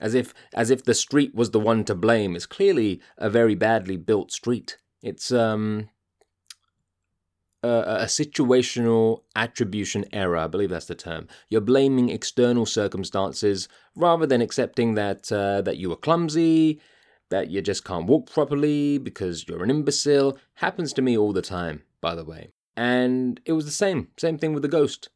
As 0.00 0.12
if, 0.14 0.34
as 0.52 0.70
if 0.70 0.82
the 0.82 0.92
street 0.92 1.32
was 1.32 1.52
the 1.52 1.60
one 1.60 1.84
to 1.84 1.94
blame. 1.94 2.34
It's 2.34 2.46
clearly 2.46 3.00
a 3.16 3.30
very 3.30 3.54
badly 3.54 3.96
built 3.96 4.32
street. 4.32 4.76
It's 5.02 5.30
um, 5.30 5.88
a, 7.62 7.68
a 7.68 8.04
situational 8.06 9.22
attribution 9.36 10.04
error, 10.12 10.36
I 10.36 10.48
believe 10.48 10.70
that's 10.70 10.86
the 10.86 10.96
term. 10.96 11.28
You're 11.48 11.60
blaming 11.60 12.08
external 12.08 12.66
circumstances 12.66 13.68
rather 13.94 14.26
than 14.26 14.42
accepting 14.42 14.94
that 14.94 15.30
uh, 15.30 15.62
that 15.62 15.76
you 15.76 15.90
were 15.90 15.96
clumsy, 15.96 16.80
that 17.34 17.50
you 17.50 17.60
just 17.60 17.84
can't 17.84 18.06
walk 18.06 18.30
properly 18.30 18.96
because 18.96 19.48
you're 19.48 19.64
an 19.64 19.68
imbecile. 19.68 20.38
Happens 20.54 20.92
to 20.92 21.02
me 21.02 21.18
all 21.18 21.32
the 21.32 21.42
time, 21.42 21.82
by 22.00 22.14
the 22.14 22.24
way. 22.24 22.52
And 22.76 23.40
it 23.44 23.54
was 23.54 23.64
the 23.64 23.72
same, 23.72 24.06
same 24.16 24.38
thing 24.38 24.52
with 24.52 24.62
the 24.62 24.68
ghost. 24.68 25.08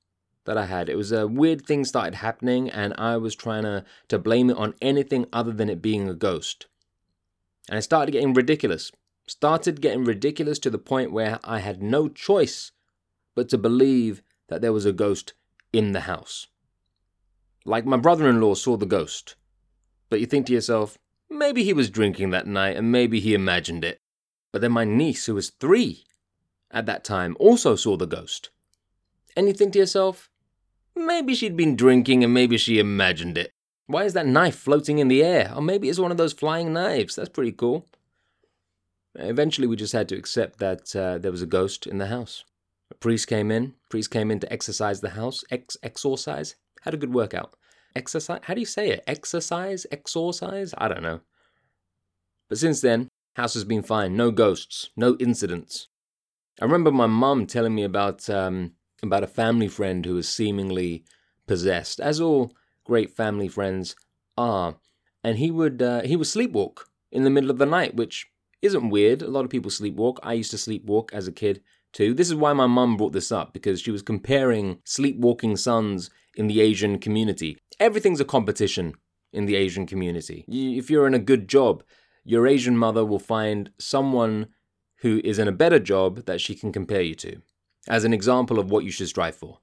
that 0.44 0.58
I 0.58 0.66
had. 0.66 0.88
It 0.88 0.96
was 0.96 1.12
a 1.12 1.28
weird 1.28 1.64
thing 1.64 1.84
started 1.84 2.16
happening, 2.16 2.70
and 2.70 2.92
I 2.98 3.18
was 3.18 3.37
trying 3.37 3.62
to, 3.62 3.84
to 4.08 4.18
blame 4.18 4.50
it 4.50 4.56
on 4.56 4.75
anything 4.82 5.26
other 5.32 5.52
than 5.52 5.70
it 5.70 5.80
being 5.80 6.08
a 6.08 6.14
ghost. 6.14 6.66
And 7.68 7.78
it 7.78 7.82
started 7.82 8.10
getting 8.10 8.34
ridiculous. 8.34 8.90
Started 9.28 9.80
getting 9.80 10.04
ridiculous 10.04 10.58
to 10.60 10.70
the 10.70 10.78
point 10.78 11.12
where 11.12 11.38
I 11.44 11.60
had 11.60 11.82
no 11.82 12.08
choice 12.08 12.72
but 13.37 13.48
to 13.50 13.58
believe 13.58 14.22
that 14.48 14.60
there 14.60 14.72
was 14.72 14.87
a 14.87 14.92
ghost 14.92 15.34
in 15.72 15.92
the 15.92 16.00
house. 16.00 16.48
Like 17.64 17.87
my 17.87 17.98
brother 17.98 18.28
in 18.28 18.40
law 18.40 18.54
saw 18.54 18.76
the 18.76 18.87
ghost. 18.87 19.37
But 20.08 20.18
you 20.18 20.26
think 20.26 20.46
to 20.46 20.52
yourself, 20.52 20.98
maybe 21.30 21.64
he 21.64 21.73
was 21.73 21.90
drinking 21.90 22.30
that 22.30 22.47
night 22.47 22.76
and 22.76 22.92
maybe 22.92 23.20
he 23.20 23.35
imagined 23.35 23.85
it. 23.85 24.00
But 24.52 24.62
then 24.62 24.73
my 24.73 24.85
niece, 24.85 25.26
who 25.26 25.35
was 25.35 25.50
three 25.50 26.04
at 26.70 26.87
that 26.87 27.04
time, 27.04 27.37
also 27.38 27.76
saw 27.76 27.97
the 27.97 28.06
ghost. 28.06 28.50
And 29.37 29.47
you 29.47 29.52
think 29.52 29.73
to 29.75 29.78
yourself, 29.78 30.30
maybe 30.97 31.35
she'd 31.35 31.56
been 31.56 31.76
drinking 31.76 32.25
and 32.25 32.32
maybe 32.32 32.56
she 32.56 32.78
imagined 32.78 33.38
it. 33.38 33.52
Why 33.87 34.04
is 34.04 34.12
that 34.14 34.26
knife 34.26 34.56
floating 34.56 34.99
in 34.99 35.08
the 35.08 35.23
air? 35.23 35.52
Or 35.54 35.62
maybe 35.62 35.88
it's 35.88 35.99
one 35.99 36.11
of 36.11 36.16
those 36.18 36.32
flying 36.32 36.73
knives. 36.73 37.14
That's 37.14 37.28
pretty 37.28 37.52
cool. 37.52 37.87
Eventually, 39.14 39.66
we 39.66 39.76
just 39.76 39.94
had 39.94 40.08
to 40.11 40.16
accept 40.16 40.58
that 40.58 40.94
uh, 40.94 41.18
there 41.18 41.32
was 41.32 41.42
a 41.42 41.47
ghost 41.47 41.87
in 41.87 41.99
the 41.99 42.06
house. 42.06 42.44
A 42.90 42.94
priest 42.94 43.26
came 43.26 43.50
in. 43.50 43.75
Priest 43.88 44.11
came 44.11 44.30
in 44.30 44.40
to 44.40 44.52
exercise 44.52 45.00
the 45.00 45.11
house. 45.11 45.42
Ex 45.50 45.76
exorcise. 45.82 46.56
Had 46.82 46.94
a 46.94 46.99
good 46.99 47.12
workout. 47.12 47.54
Exercise. 47.95 48.40
How 48.45 48.54
do 48.54 48.61
you 48.61 48.66
say 48.66 48.90
it? 48.90 49.04
Exercise? 49.07 49.87
Exorcise? 49.90 50.75
I 50.78 50.88
don't 50.88 51.02
know. 51.02 51.21
But 52.49 52.59
since 52.59 52.80
then, 52.80 53.09
house 53.37 53.54
has 53.54 53.64
been 53.64 53.83
fine. 53.83 54.16
No 54.16 54.30
ghosts. 54.30 54.90
No 54.97 55.16
incidents. 55.18 55.88
I 56.61 56.64
remember 56.64 56.90
my 56.90 57.07
mum 57.07 57.47
telling 57.47 57.75
me 57.75 57.85
about 57.85 58.28
um, 58.28 58.73
about 59.02 59.23
a 59.23 59.28
family 59.28 59.68
friend 59.68 60.04
who 60.04 60.14
was 60.14 60.28
seemingly 60.28 61.04
possessed, 61.47 62.00
as 62.00 62.21
all 62.21 62.52
great 62.85 63.16
family 63.16 63.49
friends 63.49 63.95
are. 64.37 64.76
And 65.23 65.38
he 65.38 65.50
would 65.50 65.83
uh, 65.83 66.02
he 66.02 66.16
would 66.16 66.26
sleepwalk 66.26 66.85
in 67.12 67.25
the 67.25 67.30
middle 67.30 67.50
of 67.50 67.59
the 67.59 67.66
night, 67.66 67.97
which 67.97 68.26
isn't 68.62 68.90
weird. 68.90 69.23
A 69.23 69.28
lot 69.28 69.45
of 69.45 69.50
people 69.50 69.71
sleepwalk. 69.71 70.18
I 70.23 70.33
used 70.33 70.50
to 70.50 70.57
sleepwalk 70.57 71.12
as 71.12 71.28
a 71.28 71.33
kid 71.33 71.62
too. 71.92 72.14
This 72.14 72.28
is 72.28 72.35
why 72.35 72.52
my 72.52 72.66
mum 72.66 72.97
brought 72.97 73.12
this 73.12 73.33
up 73.33 73.52
because 73.52 73.80
she 73.80 73.90
was 73.90 74.02
comparing 74.02 74.78
sleepwalking 74.85 75.57
sons 75.57 76.11
in 76.37 76.47
the 76.47 76.61
Asian 76.61 76.99
community. 76.99 77.59
Everything's 77.80 78.20
a 78.20 78.25
competition 78.25 78.94
in 79.32 79.47
the 79.47 79.56
Asian 79.56 79.87
community. 79.87 80.44
If 80.49 80.90
you're 80.90 81.06
in 81.06 81.14
a 81.14 81.18
good 81.18 81.49
job, 81.49 81.82
your 82.25 82.47
Asian 82.47 82.76
mother 82.76 83.04
will 83.04 83.18
find 83.18 83.70
someone 83.78 84.49
who 85.00 85.20
is 85.25 85.38
in 85.38 85.49
a 85.49 85.52
better 85.52 85.78
job 85.78 86.26
that 86.26 86.40
she 86.40 86.54
can 86.54 86.73
compare 86.73 87.02
you 87.02 87.14
to 87.16 87.40
as 87.88 88.04
an 88.04 88.12
example 88.12 88.58
of 88.58 88.70
what 88.70 88.85
you 88.85 88.90
should 88.90 89.08
strive 89.08 89.37
for. 89.37 89.58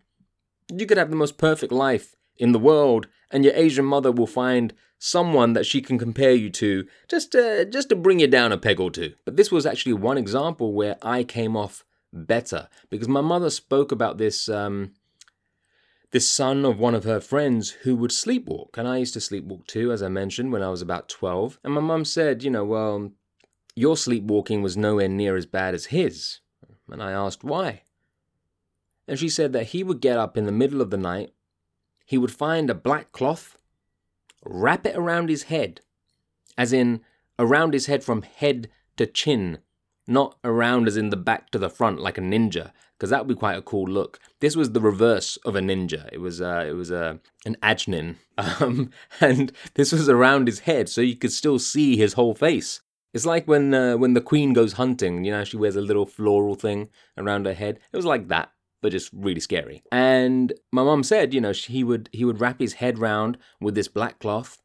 You 0.74 0.86
could 0.86 0.98
have 0.98 1.10
the 1.10 1.16
most 1.16 1.38
perfect 1.38 1.72
life 1.72 2.16
in 2.38 2.52
the 2.52 2.60
world, 2.60 3.08
and 3.32 3.44
your 3.44 3.54
Asian 3.56 3.86
mother 3.86 4.12
will 4.12 4.28
find 4.28 4.74
someone 4.98 5.54
that 5.54 5.66
she 5.66 5.82
can 5.82 6.00
compare 6.00 6.32
you 6.32 6.50
to 6.50 6.88
just 7.08 7.32
to, 7.34 7.66
just 7.66 7.90
to 7.90 7.96
bring 7.96 8.20
you 8.20 8.28
down 8.28 8.52
a 8.52 8.58
peg 8.58 8.80
or 8.80 8.90
two. 8.90 9.14
But 9.26 9.36
this 9.36 9.52
was 9.52 9.66
actually 9.66 9.94
one 9.94 10.18
example 10.18 10.74
where 10.74 10.98
I 11.02 11.24
came 11.24 11.56
off 11.56 11.84
better 12.12 12.70
because 12.90 13.08
my 13.08 13.22
mother 13.22 13.50
spoke 13.50 13.92
about 13.92 14.18
this 14.18 14.50
um, 14.50 14.94
this 16.16 16.30
son 16.30 16.64
of 16.64 16.80
one 16.80 16.96
of 16.96 17.04
her 17.04 17.20
friends 17.20 17.72
who 17.84 17.94
would 17.94 18.10
sleepwalk, 18.10 18.78
and 18.78 18.88
I 18.88 19.00
used 19.00 19.16
to 19.16 19.20
sleepwalk 19.20 19.68
too, 19.68 19.92
as 19.92 20.02
I 20.02 20.08
mentioned 20.08 20.54
when 20.54 20.64
I 20.64 20.70
was 20.70 20.82
about 20.82 21.10
twelve. 21.10 21.60
And 21.62 21.74
my 21.74 21.82
mum 21.82 22.06
said, 22.06 22.42
you 22.42 22.50
know, 22.50 22.64
well, 22.64 23.12
your 23.76 23.98
sleepwalking 23.98 24.62
was 24.62 24.78
nowhere 24.78 25.10
near 25.10 25.36
as 25.36 25.46
bad 25.46 25.74
as 25.74 25.88
his. 25.88 26.40
And 26.90 27.04
I 27.04 27.12
asked 27.12 27.44
why. 27.44 27.82
And 29.10 29.20
she 29.20 29.28
said 29.28 29.52
that 29.52 29.68
he 29.68 29.84
would 29.84 30.00
get 30.00 30.18
up 30.18 30.38
in 30.38 30.46
the 30.46 30.54
middle 30.54 30.82
of 30.82 30.90
the 30.90 30.96
night, 30.96 31.34
he 32.06 32.18
would 32.18 32.32
find 32.32 32.70
a 32.70 32.76
black 32.76 33.12
cloth, 33.12 33.58
wrap 34.46 34.86
it 34.86 34.96
around 34.96 35.28
his 35.28 35.44
head, 35.44 35.82
as 36.58 36.72
in 36.72 37.02
around 37.38 37.74
his 37.74 37.88
head 37.88 38.06
from 38.06 38.22
head 38.22 38.70
to 38.96 39.06
chin, 39.06 39.58
not 40.08 40.38
around 40.46 40.88
as 40.88 40.96
in 40.96 41.10
the 41.10 41.18
back 41.18 41.50
to 41.50 41.60
the 41.60 41.70
front 41.70 42.00
like 42.00 42.18
a 42.18 42.22
ninja, 42.22 42.72
because 42.98 43.10
that 43.10 43.20
would 43.20 43.34
be 43.34 43.40
quite 43.40 43.58
a 43.58 43.62
cool 43.62 43.86
look. 43.86 44.20
This 44.40 44.56
was 44.56 44.72
the 44.72 44.82
reverse 44.82 45.38
of 45.46 45.56
a 45.56 45.62
ninja. 45.62 46.10
It 46.12 46.20
was 46.20 46.42
uh, 46.42 46.66
it 46.68 46.74
was 46.74 46.92
uh, 46.92 47.18
an 47.46 47.58
ajnin, 47.62 48.16
um, 48.38 48.92
and 49.22 49.52
this 49.76 49.92
was 49.92 50.10
around 50.10 50.48
his 50.48 50.60
head, 50.60 50.90
so 50.90 51.02
you 51.02 51.16
could 51.16 51.32
still 51.34 51.60
see 51.60 51.98
his 51.98 52.14
whole 52.14 52.36
face. 52.36 52.82
It's 53.14 53.26
like 53.26 53.48
when 53.48 53.74
uh, 53.74 53.98
when 53.98 54.14
the 54.14 54.22
queen 54.22 54.54
goes 54.54 54.74
hunting. 54.74 55.24
You 55.24 55.32
know, 55.32 55.44
she 55.44 55.58
wears 55.58 55.76
a 55.76 55.82
little 55.82 56.06
floral 56.06 56.56
thing 56.56 56.90
around 57.18 57.46
her 57.46 57.54
head. 57.54 57.80
It 57.92 57.98
was 57.98 58.06
like 58.06 58.28
that 58.30 58.52
but 58.86 58.92
just 58.92 59.10
really 59.14 59.40
scary. 59.40 59.82
And 59.92 60.54
my 60.72 60.84
mum 60.84 61.02
said, 61.02 61.34
you 61.34 61.42
know, 61.42 61.54
he 61.54 61.84
would 61.84 62.08
he 62.12 62.24
would 62.24 62.40
wrap 62.40 62.60
his 62.60 62.74
head 62.74 63.00
round 63.00 63.40
with 63.60 63.74
this 63.74 63.88
black 63.88 64.20
cloth, 64.20 64.62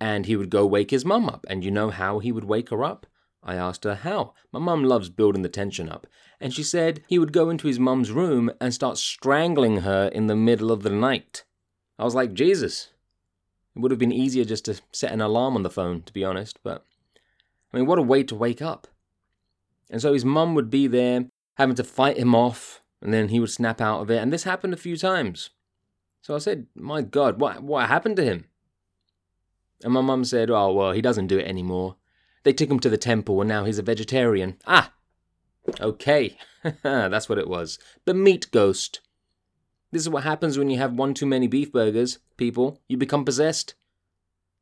and 0.00 0.26
he 0.26 0.34
would 0.34 0.50
go 0.50 0.66
wake 0.66 0.90
his 0.90 1.04
mum 1.04 1.28
up. 1.28 1.46
And 1.48 1.64
you 1.64 1.70
know 1.70 1.90
how 1.90 2.18
he 2.18 2.32
would 2.32 2.42
wake 2.42 2.70
her 2.70 2.82
up? 2.82 3.06
I 3.42 3.56
asked 3.56 3.84
her 3.84 3.96
how. 3.96 4.34
My 4.52 4.60
mum 4.60 4.84
loves 4.84 5.08
building 5.08 5.42
the 5.42 5.48
tension 5.48 5.88
up. 5.88 6.06
And 6.40 6.54
she 6.54 6.62
said 6.62 7.02
he 7.08 7.18
would 7.18 7.32
go 7.32 7.50
into 7.50 7.66
his 7.66 7.78
mum's 7.78 8.10
room 8.10 8.50
and 8.60 8.72
start 8.72 8.98
strangling 8.98 9.78
her 9.78 10.08
in 10.08 10.26
the 10.26 10.36
middle 10.36 10.70
of 10.70 10.82
the 10.82 10.90
night. 10.90 11.44
I 11.98 12.04
was 12.04 12.14
like, 12.14 12.34
Jesus. 12.34 12.90
It 13.74 13.80
would 13.80 13.90
have 13.90 13.98
been 13.98 14.12
easier 14.12 14.44
just 14.44 14.66
to 14.66 14.80
set 14.92 15.12
an 15.12 15.20
alarm 15.20 15.56
on 15.56 15.62
the 15.62 15.70
phone, 15.70 16.02
to 16.02 16.12
be 16.12 16.24
honest, 16.24 16.58
but 16.62 16.84
I 17.72 17.78
mean, 17.78 17.86
what 17.86 17.98
a 17.98 18.02
way 18.02 18.22
to 18.24 18.34
wake 18.34 18.60
up. 18.60 18.86
And 19.90 20.00
so 20.00 20.12
his 20.12 20.24
mum 20.24 20.54
would 20.54 20.70
be 20.70 20.86
there, 20.86 21.26
having 21.54 21.74
to 21.76 21.84
fight 21.84 22.18
him 22.18 22.34
off, 22.34 22.82
and 23.00 23.12
then 23.12 23.28
he 23.28 23.40
would 23.40 23.50
snap 23.50 23.80
out 23.80 24.00
of 24.00 24.10
it. 24.10 24.18
And 24.18 24.32
this 24.32 24.44
happened 24.44 24.74
a 24.74 24.78
few 24.78 24.96
times. 24.96 25.50
So 26.20 26.34
I 26.34 26.38
said, 26.38 26.66
My 26.74 27.02
God, 27.02 27.40
what, 27.40 27.62
what 27.62 27.88
happened 27.88 28.16
to 28.16 28.24
him? 28.24 28.44
And 29.82 29.92
my 29.92 30.00
mum 30.00 30.24
said, 30.24 30.50
Oh, 30.50 30.72
well, 30.72 30.92
he 30.92 31.02
doesn't 31.02 31.26
do 31.26 31.38
it 31.38 31.46
anymore. 31.46 31.96
They 32.44 32.52
took 32.52 32.70
him 32.70 32.80
to 32.80 32.90
the 32.90 32.96
temple 32.96 33.40
and 33.40 33.48
now 33.48 33.64
he's 33.64 33.78
a 33.78 33.82
vegetarian. 33.82 34.58
Ah! 34.66 34.92
Okay, 35.80 36.36
that's 36.82 37.28
what 37.28 37.38
it 37.38 37.48
was. 37.48 37.78
The 38.04 38.14
meat 38.14 38.50
ghost. 38.50 39.00
This 39.92 40.02
is 40.02 40.08
what 40.08 40.24
happens 40.24 40.58
when 40.58 40.70
you 40.70 40.78
have 40.78 40.94
one 40.94 41.14
too 41.14 41.26
many 41.26 41.46
beef 41.46 41.70
burgers, 41.70 42.18
people. 42.36 42.80
You 42.88 42.96
become 42.96 43.24
possessed. 43.24 43.74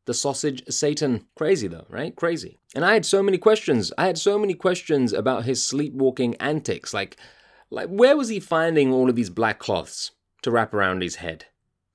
The 0.07 0.15
sausage 0.15 0.63
Satan. 0.69 1.27
Crazy 1.37 1.69
though, 1.69 1.87
right? 1.89 2.15
Crazy. 2.17 2.59
And 2.75 2.85
I 2.85 2.95
had 2.95 3.07
so 3.07 3.23
many 3.23 3.39
questions. 3.39 3.93
I 3.97 4.07
had 4.07 4.19
so 4.19 4.39
many 4.39 4.55
questions 4.55 5.13
about 5.13 5.45
his 5.45 5.63
sleepwalking 5.63 6.35
antics. 6.37 6.93
Like, 6.93 7.17
like, 7.71 7.89
where 7.89 8.17
was 8.17 8.29
he 8.29 8.41
finding 8.41 8.93
all 8.93 9.09
of 9.09 9.17
these 9.17 9.31
black 9.31 9.59
cloths 9.59 10.11
to 10.43 10.51
wrap 10.51 10.75
around 10.75 11.03
his 11.03 11.17
head? 11.17 11.47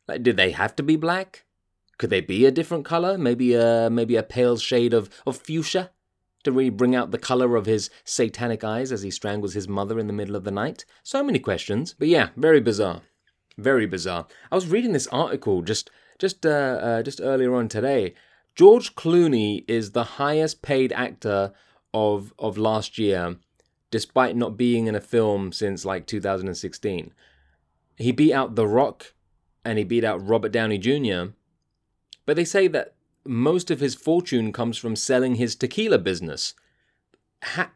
Like, 0.08 0.24
did 0.24 0.38
they 0.38 0.52
have 0.52 0.76
to 0.78 0.84
be 0.84 0.96
black? 0.96 1.45
Could 1.98 2.10
they 2.10 2.22
be 2.22 2.46
a 2.46 2.52
different 2.52 2.86
color? 2.86 3.18
Maybe 3.18 3.54
a 3.54 3.90
maybe 3.90 4.16
a 4.16 4.24
pale 4.24 4.58
shade 4.58 4.94
of, 4.94 5.10
of 5.26 5.38
fuchsia 5.38 5.92
to 6.44 6.52
really 6.52 6.70
bring 6.70 6.96
out 6.96 7.12
the 7.12 7.18
color 7.18 7.56
of 7.56 7.66
his 7.66 7.90
satanic 8.04 8.64
eyes 8.64 8.92
as 8.92 9.02
he 9.02 9.12
strangles 9.12 9.54
his 9.54 9.68
mother 9.68 10.00
in 10.00 10.08
the 10.08 10.14
middle 10.14 10.36
of 10.36 10.44
the 10.44 10.52
night. 10.52 10.86
So 11.04 11.24
many 11.24 11.40
questions, 11.40 11.96
but 11.98 12.08
yeah, 12.08 12.30
very 12.36 12.62
bizarre, 12.62 13.02
very 13.58 13.88
bizarre. 13.88 14.28
I 14.52 14.56
was 14.56 14.68
reading 14.68 14.94
this 14.94 15.08
article 15.08 15.62
just 15.62 15.90
just 16.20 16.46
uh, 16.46 16.50
uh, 16.50 17.04
just 17.04 17.22
earlier 17.22 17.56
on 17.56 17.68
today. 17.68 18.14
George 18.56 18.96
Clooney 18.96 19.66
is 19.68 19.92
the 19.92 20.04
highest 20.04 20.62
paid 20.62 20.94
actor 20.94 21.54
of 21.94 22.34
of 22.38 22.58
last 22.58 22.98
year 22.98 23.38
despite 23.92 24.36
not 24.36 24.58
being 24.58 24.88
in 24.88 24.96
a 24.96 25.00
film 25.02 25.54
since 25.54 25.86
like 25.86 26.06
2016. 26.06 27.14
He 27.98 28.12
beat 28.12 28.34
out 28.34 28.56
The 28.56 28.68
Rock 28.68 29.14
and 29.64 29.78
he 29.78 29.86
beat 29.86 30.04
out 30.04 30.26
Robert 30.26 30.52
Downey 30.52 30.78
Jr. 30.78 31.32
But 32.26 32.36
they 32.36 32.46
say 32.46 32.68
that 32.70 32.94
most 33.26 33.72
of 33.72 33.80
his 33.80 33.96
fortune 33.96 34.52
comes 34.54 34.78
from 34.78 34.96
selling 34.96 35.36
his 35.36 35.56
tequila 35.56 35.98
business. 35.98 36.54
How, 37.42 37.70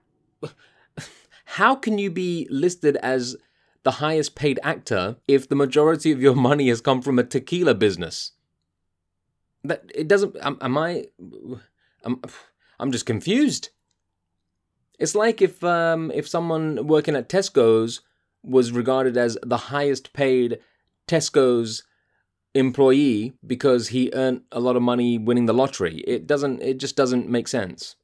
how 1.45 1.75
can 1.75 1.97
you 1.97 2.11
be 2.11 2.47
listed 2.49 2.97
as 2.97 3.35
the 3.83 3.91
highest 3.91 4.35
paid 4.35 4.59
actor 4.63 5.17
if 5.27 5.47
the 5.47 5.55
majority 5.55 6.11
of 6.11 6.21
your 6.21 6.35
money 6.35 6.69
has 6.69 6.81
come 6.81 7.01
from 7.01 7.19
a 7.19 7.23
tequila 7.23 7.73
business? 7.73 8.31
That 9.63 9.91
it 9.93 10.07
doesn't. 10.07 10.35
Am, 10.41 10.57
am 10.61 10.77
I? 10.77 11.05
I'm, 12.03 12.21
I'm 12.79 12.91
just 12.91 13.05
confused. 13.05 13.69
It's 14.97 15.15
like 15.15 15.41
if 15.41 15.63
um, 15.63 16.11
if 16.13 16.27
someone 16.27 16.87
working 16.87 17.15
at 17.15 17.29
Tesco's 17.29 18.01
was 18.43 18.71
regarded 18.71 19.17
as 19.17 19.37
the 19.43 19.57
highest 19.57 20.13
paid 20.13 20.59
Tesco's 21.07 21.83
employee 22.53 23.33
because 23.45 23.89
he 23.89 24.11
earned 24.13 24.41
a 24.51 24.59
lot 24.59 24.75
of 24.75 24.81
money 24.81 25.17
winning 25.17 25.45
the 25.45 25.53
lottery. 25.53 26.03
It 26.07 26.27
doesn't 26.27 26.61
it 26.61 26.79
just 26.79 26.95
doesn't 26.95 27.29
make 27.29 27.47
sense. 27.47 27.95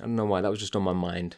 I 0.00 0.04
don't 0.04 0.16
know 0.16 0.24
why 0.24 0.40
that 0.40 0.50
was 0.50 0.60
just 0.60 0.76
on 0.76 0.82
my 0.82 0.92
mind. 0.92 1.36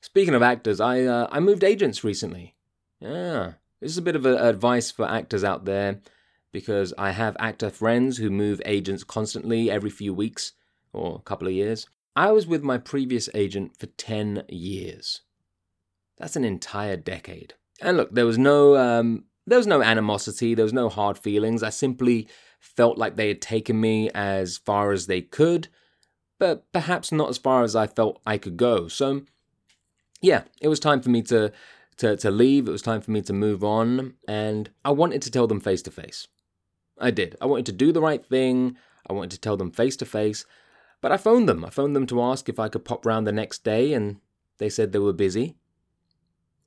Speaking 0.00 0.34
of 0.34 0.42
actors, 0.42 0.80
I 0.80 1.02
uh, 1.02 1.28
I 1.30 1.40
moved 1.40 1.64
agents 1.64 2.02
recently. 2.02 2.56
Yeah, 3.00 3.54
this 3.80 3.92
is 3.92 3.98
a 3.98 4.02
bit 4.02 4.16
of 4.16 4.26
a, 4.26 4.48
advice 4.48 4.90
for 4.90 5.08
actors 5.08 5.44
out 5.44 5.64
there 5.64 6.00
because 6.52 6.92
I 6.98 7.12
have 7.12 7.36
actor 7.38 7.70
friends 7.70 8.18
who 8.18 8.30
move 8.30 8.60
agents 8.64 9.04
constantly 9.04 9.70
every 9.70 9.90
few 9.90 10.12
weeks 10.12 10.52
or 10.92 11.16
a 11.16 11.22
couple 11.22 11.48
of 11.48 11.54
years. 11.54 11.86
I 12.16 12.32
was 12.32 12.46
with 12.46 12.62
my 12.62 12.76
previous 12.76 13.28
agent 13.34 13.76
for 13.78 13.86
10 13.86 14.44
years. 14.48 15.22
That's 16.18 16.36
an 16.36 16.44
entire 16.44 16.96
decade. 16.96 17.54
And 17.80 17.96
look, 17.96 18.12
there 18.12 18.26
was 18.26 18.36
no 18.36 18.76
um, 18.76 19.24
there 19.46 19.58
was 19.58 19.66
no 19.66 19.82
animosity, 19.82 20.54
there 20.54 20.64
was 20.64 20.72
no 20.72 20.88
hard 20.88 21.18
feelings. 21.18 21.62
I 21.62 21.70
simply 21.70 22.28
felt 22.60 22.98
like 22.98 23.16
they 23.16 23.28
had 23.28 23.40
taken 23.40 23.80
me 23.80 24.10
as 24.10 24.58
far 24.58 24.92
as 24.92 25.06
they 25.06 25.22
could, 25.22 25.68
but 26.38 26.70
perhaps 26.72 27.10
not 27.10 27.30
as 27.30 27.38
far 27.38 27.62
as 27.62 27.74
I 27.74 27.86
felt 27.86 28.20
I 28.26 28.38
could 28.38 28.56
go. 28.56 28.88
So, 28.88 29.22
yeah, 30.20 30.44
it 30.60 30.68
was 30.68 30.80
time 30.80 31.00
for 31.00 31.10
me 31.10 31.22
to 31.22 31.52
to 31.98 32.16
to 32.16 32.30
leave. 32.30 32.68
It 32.68 32.72
was 32.72 32.82
time 32.82 33.00
for 33.00 33.10
me 33.10 33.22
to 33.22 33.32
move 33.32 33.64
on, 33.64 34.14
and 34.28 34.70
I 34.84 34.90
wanted 34.90 35.22
to 35.22 35.30
tell 35.30 35.46
them 35.46 35.60
face 35.60 35.82
to 35.82 35.90
face. 35.90 36.28
I 36.98 37.10
did. 37.10 37.36
I 37.40 37.46
wanted 37.46 37.66
to 37.66 37.72
do 37.72 37.92
the 37.92 38.02
right 38.02 38.24
thing. 38.24 38.76
I 39.08 39.12
wanted 39.14 39.30
to 39.32 39.40
tell 39.40 39.56
them 39.56 39.70
face 39.70 39.96
to 39.96 40.06
face. 40.06 40.44
But 41.00 41.12
I 41.12 41.16
phoned 41.16 41.48
them. 41.48 41.64
I 41.64 41.70
phoned 41.70 41.96
them 41.96 42.06
to 42.08 42.22
ask 42.22 42.48
if 42.48 42.58
I 42.58 42.68
could 42.68 42.84
pop 42.84 43.06
round 43.06 43.26
the 43.26 43.32
next 43.32 43.64
day, 43.64 43.94
and 43.94 44.20
they 44.58 44.68
said 44.68 44.92
they 44.92 44.98
were 44.98 45.14
busy. 45.14 45.56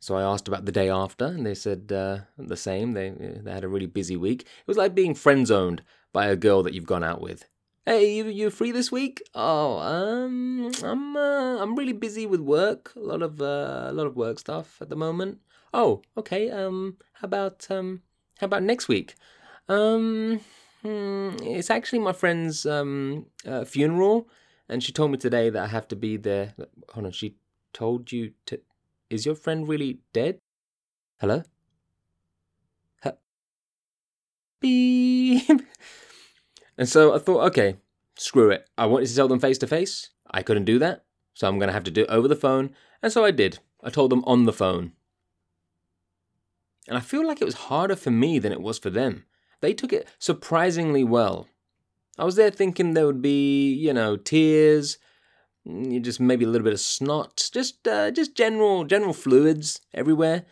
So 0.04 0.18
I 0.18 0.22
asked 0.22 0.50
about 0.50 0.66
the 0.66 0.74
day 0.74 0.90
after, 0.90 1.28
and 1.28 1.46
they 1.46 1.54
said 1.54 1.90
uh, 1.90 2.18
the 2.38 2.58
same. 2.58 2.92
They 2.92 3.12
they 3.42 3.54
had 3.54 3.64
a 3.64 3.70
really 3.70 3.86
busy 3.86 4.18
week. 4.18 4.42
It 4.42 4.68
was 4.68 4.76
like 4.76 4.94
being 4.94 5.16
friend 5.16 5.48
zoned 5.48 5.82
by 6.12 6.26
a 6.26 6.36
girl 6.36 6.62
that 6.64 6.74
you've 6.74 6.94
gone 6.94 7.06
out 7.06 7.22
with. 7.22 7.46
Hey, 7.86 8.14
you 8.16 8.26
you 8.26 8.50
free 8.50 8.74
this 8.74 8.92
week? 8.92 9.24
Oh, 9.34 9.78
um, 9.80 10.74
I'm 10.84 11.16
uh, 11.16 11.56
I'm 11.64 11.78
really 11.78 11.94
busy 11.94 12.26
with 12.26 12.42
work. 12.42 12.92
A 12.98 13.00
lot 13.00 13.22
of 13.22 13.42
uh, 13.42 13.86
a 13.88 13.94
lot 13.94 14.06
of 14.06 14.18
work 14.18 14.40
stuff 14.40 14.78
at 14.82 14.90
the 14.90 14.98
moment. 14.98 15.40
Oh, 15.74 16.02
okay. 16.18 16.52
Um, 16.52 16.98
how 17.14 17.28
about 17.28 17.66
um, 17.72 18.02
how 18.40 18.46
about 18.46 18.64
next 18.64 18.90
week? 18.90 19.16
Um, 19.70 20.42
hmm, 20.82 21.30
it's 21.44 21.70
actually 21.70 22.00
my 22.00 22.12
friend's 22.12 22.66
um 22.66 23.28
uh, 23.48 23.64
funeral, 23.64 24.28
and 24.68 24.84
she 24.84 24.92
told 24.92 25.12
me 25.12 25.18
today 25.18 25.50
that 25.50 25.64
I 25.64 25.68
have 25.68 25.88
to 25.88 25.96
be 25.96 26.18
there. 26.18 26.56
Hold 26.90 27.06
on, 27.06 27.14
she 27.14 27.38
told 27.72 28.12
you 28.12 28.34
to. 28.48 28.60
Is 29.14 29.28
your 29.28 29.36
friend 29.36 29.68
really 29.68 30.00
dead? 30.12 30.40
Hello. 31.20 31.44
Huh. 33.04 33.14
Beep. 34.60 35.44
And 36.76 36.90
so 36.90 37.14
I 37.14 37.20
thought, 37.20 37.46
okay, 37.50 37.76
screw 38.18 38.50
it. 38.50 38.68
I 38.76 38.88
wanted 38.88 39.06
to 39.06 39.16
tell 39.16 39.28
them 39.28 39.40
face 39.40 39.60
to 39.60 39.68
face. 39.68 40.10
I 40.32 40.42
couldn't 40.42 40.66
do 40.66 40.80
that, 40.80 41.06
so 41.36 41.48
I'm 41.48 41.60
going 41.60 41.68
to 41.68 41.74
have 41.74 41.84
to 41.84 41.92
do 41.92 42.02
it 42.02 42.10
over 42.10 42.28
the 42.28 42.36
phone. 42.36 42.74
And 43.04 43.14
so 43.14 43.24
I 43.24 43.30
did. 43.30 43.60
I 43.84 43.92
told 43.92 44.12
them 44.12 44.24
on 44.26 44.46
the 44.46 44.52
phone. 44.52 44.94
And 46.88 46.98
I 46.98 47.00
feel 47.00 47.28
like 47.28 47.40
it 47.40 47.46
was 47.46 47.70
harder 47.70 47.96
for 47.96 48.10
me 48.10 48.40
than 48.40 48.52
it 48.52 48.60
was 48.60 48.80
for 48.80 48.90
them. 48.90 49.26
They 49.62 49.76
took 49.76 49.94
it 49.94 50.08
surprisingly 50.18 51.04
well. 51.04 51.48
I 52.18 52.24
was 52.24 52.38
there 52.38 52.50
thinking 52.50 52.96
there 52.96 53.06
would 53.06 53.22
be, 53.22 53.72
you 53.72 53.94
know, 53.94 54.18
tears, 54.18 54.98
just 55.66 56.20
maybe 56.20 56.46
a 56.46 56.48
little 56.48 56.66
bit 56.66 56.74
of 56.74 56.80
snot, 56.80 57.50
just 57.54 57.88
uh, 57.88 58.12
just 58.12 58.36
general 58.36 58.84
general 58.84 59.14
fluids 59.14 59.82
everywhere. 59.94 60.46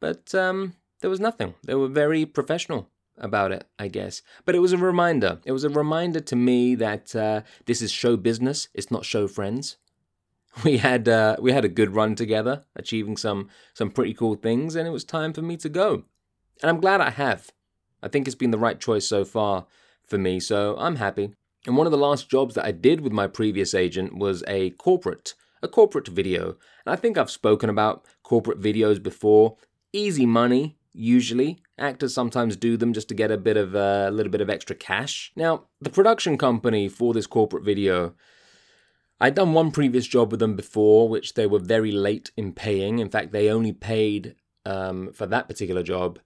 But 0.00 0.34
um, 0.34 0.74
there 1.00 1.10
was 1.10 1.20
nothing. 1.20 1.54
They 1.64 1.74
were 1.74 1.88
very 1.88 2.26
professional 2.26 2.88
about 3.16 3.52
it, 3.52 3.66
I 3.78 3.88
guess. 3.88 4.22
But 4.44 4.54
it 4.54 4.60
was 4.60 4.72
a 4.72 4.78
reminder. 4.78 5.40
It 5.44 5.52
was 5.52 5.64
a 5.64 5.68
reminder 5.68 6.20
to 6.20 6.36
me 6.36 6.74
that 6.76 7.14
uh, 7.16 7.42
this 7.66 7.82
is 7.82 7.90
show 7.90 8.16
business. 8.16 8.68
It's 8.74 8.90
not 8.90 9.04
show 9.04 9.28
friends. 9.28 9.76
We 10.64 10.78
had 10.78 11.08
uh, 11.08 11.36
we 11.38 11.52
had 11.52 11.64
a 11.64 11.68
good 11.68 11.94
run 11.94 12.16
together, 12.16 12.64
achieving 12.74 13.16
some 13.16 13.48
some 13.74 13.90
pretty 13.90 14.12
cool 14.12 14.34
things, 14.34 14.74
and 14.74 14.88
it 14.88 14.90
was 14.90 15.04
time 15.04 15.32
for 15.32 15.42
me 15.42 15.56
to 15.58 15.68
go. 15.68 16.04
And 16.62 16.70
I'm 16.70 16.80
glad 16.80 17.00
I 17.00 17.10
have. 17.10 17.52
I 18.02 18.08
think 18.08 18.26
it's 18.26 18.34
been 18.34 18.50
the 18.50 18.58
right 18.58 18.80
choice 18.80 19.06
so 19.06 19.24
far 19.24 19.66
for 20.04 20.18
me, 20.18 20.40
so 20.40 20.74
I'm 20.78 20.96
happy. 20.96 21.34
And 21.66 21.76
one 21.76 21.86
of 21.86 21.90
the 21.90 21.98
last 21.98 22.30
jobs 22.30 22.54
that 22.54 22.64
I 22.64 22.72
did 22.72 23.00
with 23.00 23.12
my 23.12 23.26
previous 23.26 23.74
agent 23.74 24.16
was 24.16 24.44
a 24.46 24.70
corporate, 24.70 25.34
a 25.62 25.68
corporate 25.68 26.08
video. 26.08 26.56
And 26.86 26.92
I 26.92 26.96
think 26.96 27.18
I've 27.18 27.30
spoken 27.30 27.68
about 27.68 28.06
corporate 28.22 28.60
videos 28.60 29.02
before. 29.02 29.56
Easy 29.92 30.24
money, 30.24 30.78
usually. 30.92 31.58
Actors 31.78 32.14
sometimes 32.14 32.56
do 32.56 32.76
them 32.76 32.92
just 32.92 33.08
to 33.08 33.14
get 33.14 33.30
a 33.30 33.36
bit 33.36 33.56
of 33.56 33.74
uh, 33.74 34.06
a 34.08 34.10
little 34.10 34.32
bit 34.32 34.40
of 34.40 34.50
extra 34.50 34.76
cash. 34.76 35.32
Now, 35.36 35.64
the 35.80 35.90
production 35.90 36.38
company 36.38 36.88
for 36.88 37.12
this 37.12 37.26
corporate 37.26 37.64
video, 37.64 38.14
I'd 39.20 39.34
done 39.34 39.52
one 39.52 39.70
previous 39.70 40.06
job 40.06 40.30
with 40.30 40.40
them 40.40 40.56
before, 40.56 41.08
which 41.08 41.34
they 41.34 41.46
were 41.46 41.58
very 41.58 41.92
late 41.92 42.30
in 42.36 42.52
paying. 42.52 42.98
In 42.98 43.10
fact, 43.10 43.32
they 43.32 43.50
only 43.50 43.72
paid 43.72 44.36
um, 44.64 45.12
for 45.12 45.26
that 45.26 45.48
particular 45.48 45.82
job 45.82 46.20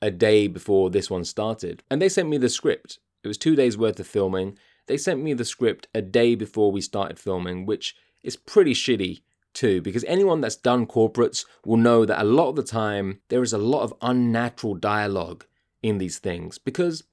a 0.00 0.10
day 0.10 0.46
before 0.46 0.90
this 0.90 1.10
one 1.10 1.24
started. 1.24 1.82
And 1.90 2.00
they 2.00 2.08
sent 2.08 2.28
me 2.28 2.38
the 2.38 2.48
script. 2.48 3.00
It 3.22 3.28
was 3.28 3.38
two 3.38 3.56
days 3.56 3.76
worth 3.76 4.00
of 4.00 4.06
filming. 4.06 4.58
They 4.86 4.96
sent 4.96 5.22
me 5.22 5.34
the 5.34 5.44
script 5.44 5.88
a 5.94 6.02
day 6.02 6.34
before 6.34 6.72
we 6.72 6.80
started 6.80 7.18
filming, 7.18 7.66
which 7.66 7.94
is 8.22 8.36
pretty 8.36 8.74
shitty 8.74 9.22
too, 9.54 9.82
because 9.82 10.04
anyone 10.04 10.40
that's 10.40 10.56
done 10.56 10.86
corporates 10.86 11.44
will 11.64 11.76
know 11.76 12.04
that 12.04 12.20
a 12.20 12.24
lot 12.24 12.48
of 12.50 12.56
the 12.56 12.62
time 12.62 13.20
there 13.28 13.42
is 13.42 13.52
a 13.52 13.58
lot 13.58 13.82
of 13.82 13.94
unnatural 14.02 14.74
dialogue 14.74 15.44
in 15.82 15.98
these 15.98 16.18
things 16.18 16.58
because 16.58 17.04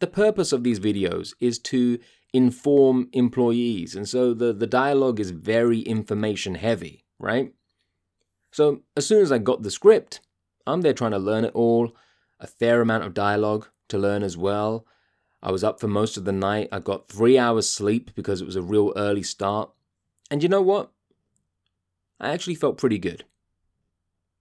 the 0.00 0.06
purpose 0.06 0.52
of 0.52 0.62
these 0.62 0.80
videos 0.80 1.34
is 1.40 1.58
to 1.58 1.98
inform 2.32 3.08
employees. 3.12 3.94
And 3.94 4.08
so 4.08 4.34
the, 4.34 4.52
the 4.52 4.66
dialogue 4.66 5.20
is 5.20 5.30
very 5.30 5.80
information 5.80 6.56
heavy, 6.56 7.04
right? 7.18 7.52
So 8.52 8.82
as 8.96 9.06
soon 9.06 9.22
as 9.22 9.32
I 9.32 9.38
got 9.38 9.62
the 9.62 9.70
script, 9.70 10.20
I'm 10.66 10.82
there 10.82 10.92
trying 10.92 11.12
to 11.12 11.18
learn 11.18 11.44
it 11.44 11.54
all, 11.54 11.96
a 12.40 12.46
fair 12.46 12.80
amount 12.80 13.04
of 13.04 13.14
dialogue 13.14 13.68
to 13.88 13.98
learn 13.98 14.22
as 14.22 14.36
well. 14.36 14.86
I 15.42 15.52
was 15.52 15.62
up 15.62 15.80
for 15.80 15.88
most 15.88 16.16
of 16.16 16.24
the 16.24 16.32
night. 16.32 16.68
I 16.72 16.78
got 16.78 17.08
three 17.08 17.38
hours 17.38 17.68
sleep 17.68 18.10
because 18.14 18.40
it 18.40 18.46
was 18.46 18.56
a 18.56 18.62
real 18.62 18.92
early 18.96 19.22
start. 19.22 19.70
And 20.30 20.42
you 20.42 20.48
know 20.48 20.62
what? 20.62 20.90
I 22.18 22.30
actually 22.30 22.54
felt 22.54 22.78
pretty 22.78 22.98
good. 22.98 23.24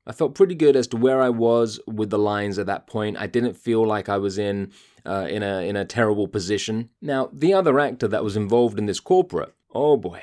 I 0.08 0.12
felt 0.12 0.36
pretty 0.36 0.56
good 0.56 0.76
as 0.76 0.88
to 0.88 0.98
where 0.98 1.22
I 1.22 1.30
was 1.30 1.80
with 1.88 2.12
the 2.12 2.20
lines 2.20 2.60
at 2.60 2.68
that 2.68 2.86
point. 2.86 3.18
I 3.18 3.28
didn't 3.28 3.58
feel 3.58 3.86
like 3.86 4.08
I 4.08 4.18
was 4.18 4.38
in 4.38 4.72
uh, 5.06 5.28
in 5.30 5.42
a 5.42 5.68
in 5.68 5.76
a 5.76 5.86
terrible 5.86 6.28
position. 6.28 6.90
Now, 7.02 7.30
the 7.34 7.54
other 7.54 7.80
actor 7.80 8.08
that 8.08 8.24
was 8.24 8.38
involved 8.38 8.78
in 8.78 8.86
this 8.86 9.00
corporate, 9.00 9.54
oh 9.74 9.98
boy. 9.98 10.22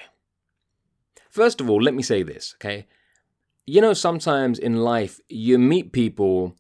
First 1.31 1.61
of 1.61 1.69
all, 1.69 1.83
let 1.83 1.95
me 1.95 2.03
say 2.03 2.23
this, 2.23 2.55
okay? 2.59 2.87
You 3.67 3.81
know, 3.81 3.95
sometimes 3.95 4.59
in 4.59 4.77
life 4.77 5.21
you 5.29 5.59
meet 5.59 5.93
people 5.93 6.57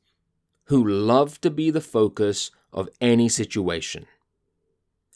who 0.64 0.86
love 0.86 1.40
to 1.42 1.50
be 1.50 1.70
the 1.70 1.80
focus 1.80 2.50
of 2.72 2.88
any 3.00 3.28
situation. 3.28 4.06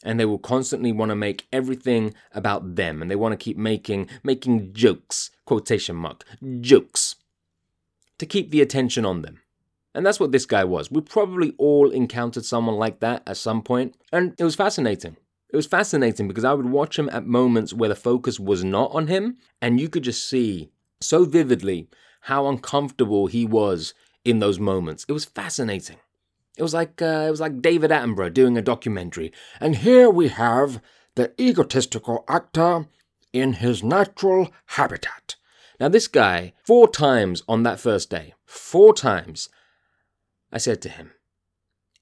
And 0.03 0.19
they 0.19 0.25
will 0.25 0.37
constantly 0.37 0.91
want 0.91 1.09
to 1.09 1.15
make 1.15 1.47
everything 1.51 2.13
about 2.33 2.75
them 2.75 3.01
and 3.01 3.09
they 3.09 3.15
want 3.15 3.33
to 3.33 3.43
keep 3.43 3.57
making 3.57 4.09
making 4.23 4.73
jokes 4.73 5.31
quotation 5.45 5.95
mark 5.95 6.23
jokes 6.61 7.15
to 8.19 8.25
keep 8.25 8.51
the 8.51 8.61
attention 8.61 9.05
on 9.05 9.23
them. 9.23 9.41
And 9.95 10.05
that's 10.05 10.19
what 10.19 10.31
this 10.31 10.45
guy 10.45 10.63
was. 10.63 10.91
We 10.91 11.01
probably 11.01 11.55
all 11.57 11.89
encountered 11.89 12.45
someone 12.45 12.75
like 12.75 12.99
that 12.99 13.23
at 13.25 13.37
some 13.37 13.63
point 13.63 13.95
and 14.13 14.35
it 14.37 14.43
was 14.43 14.55
fascinating. 14.55 15.17
It 15.49 15.55
was 15.55 15.65
fascinating 15.65 16.27
because 16.27 16.43
i 16.43 16.53
would 16.53 16.69
watch 16.69 16.99
him 16.99 17.09
at 17.11 17.25
moments 17.25 17.73
where 17.73 17.89
the 17.89 17.95
focus 17.95 18.39
was 18.39 18.63
not 18.63 18.91
on 18.93 19.07
him 19.07 19.37
and 19.61 19.79
you 19.79 19.89
could 19.89 20.03
just 20.03 20.29
see 20.29 20.69
so 21.01 21.25
vividly 21.25 21.89
how 22.21 22.47
uncomfortable 22.47 23.27
he 23.27 23.45
was 23.45 23.95
in 24.23 24.39
those 24.39 24.59
moments. 24.59 25.05
It 25.07 25.13
was 25.13 25.25
fascinating 25.25 25.97
it 26.57 26.63
was 26.63 26.73
like 26.73 27.01
uh, 27.01 27.25
it 27.27 27.31
was 27.31 27.39
like 27.39 27.61
David 27.61 27.91
Attenborough 27.91 28.33
doing 28.33 28.57
a 28.57 28.61
documentary. 28.61 29.31
And 29.61 29.77
here 29.77 30.09
we 30.09 30.29
have 30.29 30.81
the 31.15 31.31
egotistical 31.39 32.25
actor 32.27 32.87
in 33.31 33.53
his 33.53 33.83
natural 33.83 34.49
habitat. 34.65 35.35
Now 35.79 35.89
this 35.89 36.07
guy, 36.07 36.53
four 36.63 36.87
times 36.87 37.43
on 37.47 37.61
that 37.63 37.79
first 37.79 38.09
day, 38.09 38.33
four 38.45 38.93
times, 38.93 39.49
I 40.51 40.57
said 40.57 40.81
to 40.81 40.89
him, 40.89 41.11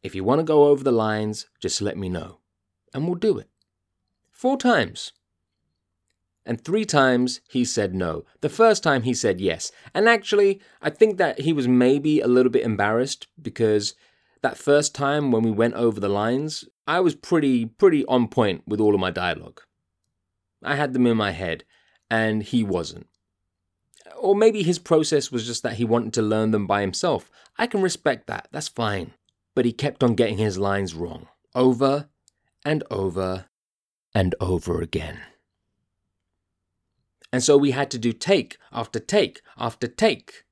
if 0.01 0.15
you 0.15 0.23
want 0.23 0.39
to 0.39 0.43
go 0.43 0.65
over 0.65 0.83
the 0.83 0.91
lines, 0.91 1.47
just 1.59 1.81
let 1.81 1.97
me 1.97 2.07
know, 2.07 2.39
and 2.93 3.05
we'll 3.05 3.15
do 3.15 3.37
it. 3.37 3.49
Four 4.31 4.57
times. 4.57 5.11
And 6.45 6.63
three 6.63 6.85
times 6.85 7.41
he 7.49 7.65
said 7.65 7.95
no. 7.95 8.23
The 8.41 8.49
first 8.49 8.83
time 8.83 9.01
he 9.01 9.15
said 9.15 9.41
yes. 9.41 9.71
And 9.95 10.07
actually, 10.07 10.61
I 10.79 10.91
think 10.91 11.17
that 11.17 11.39
he 11.39 11.51
was 11.51 11.67
maybe 11.67 12.21
a 12.21 12.27
little 12.27 12.51
bit 12.51 12.63
embarrassed 12.63 13.27
because 13.41 13.95
that 14.45 14.57
first 14.59 14.93
time 14.93 15.31
when 15.31 15.41
we 15.41 15.49
went 15.49 15.73
over 15.73 15.99
the 15.99 16.07
lines, 16.07 16.65
I 16.85 16.99
was 16.99 17.15
pretty 17.15 17.65
pretty 17.65 18.05
on 18.05 18.27
point 18.27 18.61
with 18.67 18.79
all 18.79 18.93
of 18.93 19.01
my 19.01 19.09
dialogue. 19.09 19.59
I 20.63 20.75
had 20.75 20.93
them 20.93 21.07
in 21.07 21.17
my 21.17 21.31
head, 21.31 21.63
and 22.11 22.43
he 22.43 22.63
wasn't. 22.63 23.07
Or 24.15 24.35
maybe 24.35 24.61
his 24.61 24.77
process 24.77 25.31
was 25.31 25.47
just 25.47 25.63
that 25.63 25.77
he 25.77 25.83
wanted 25.83 26.13
to 26.13 26.21
learn 26.21 26.51
them 26.51 26.67
by 26.67 26.81
himself. 26.81 27.31
I 27.57 27.65
can 27.65 27.81
respect 27.81 28.27
that, 28.27 28.47
that's 28.51 28.67
fine. 28.67 29.15
But 29.55 29.65
he 29.65 29.73
kept 29.73 30.03
on 30.03 30.13
getting 30.13 30.37
his 30.37 30.59
lines 30.59 30.93
wrong, 30.93 31.27
over 31.55 32.07
and 32.63 32.83
over 32.91 33.45
and 34.13 34.35
over 34.39 34.79
again. 34.79 35.21
And 37.33 37.43
so 37.43 37.57
we 37.57 37.71
had 37.71 37.89
to 37.89 37.97
do 37.97 38.13
take 38.13 38.59
after 38.71 38.99
take 38.99 39.41
after 39.57 39.87
take. 39.87 40.43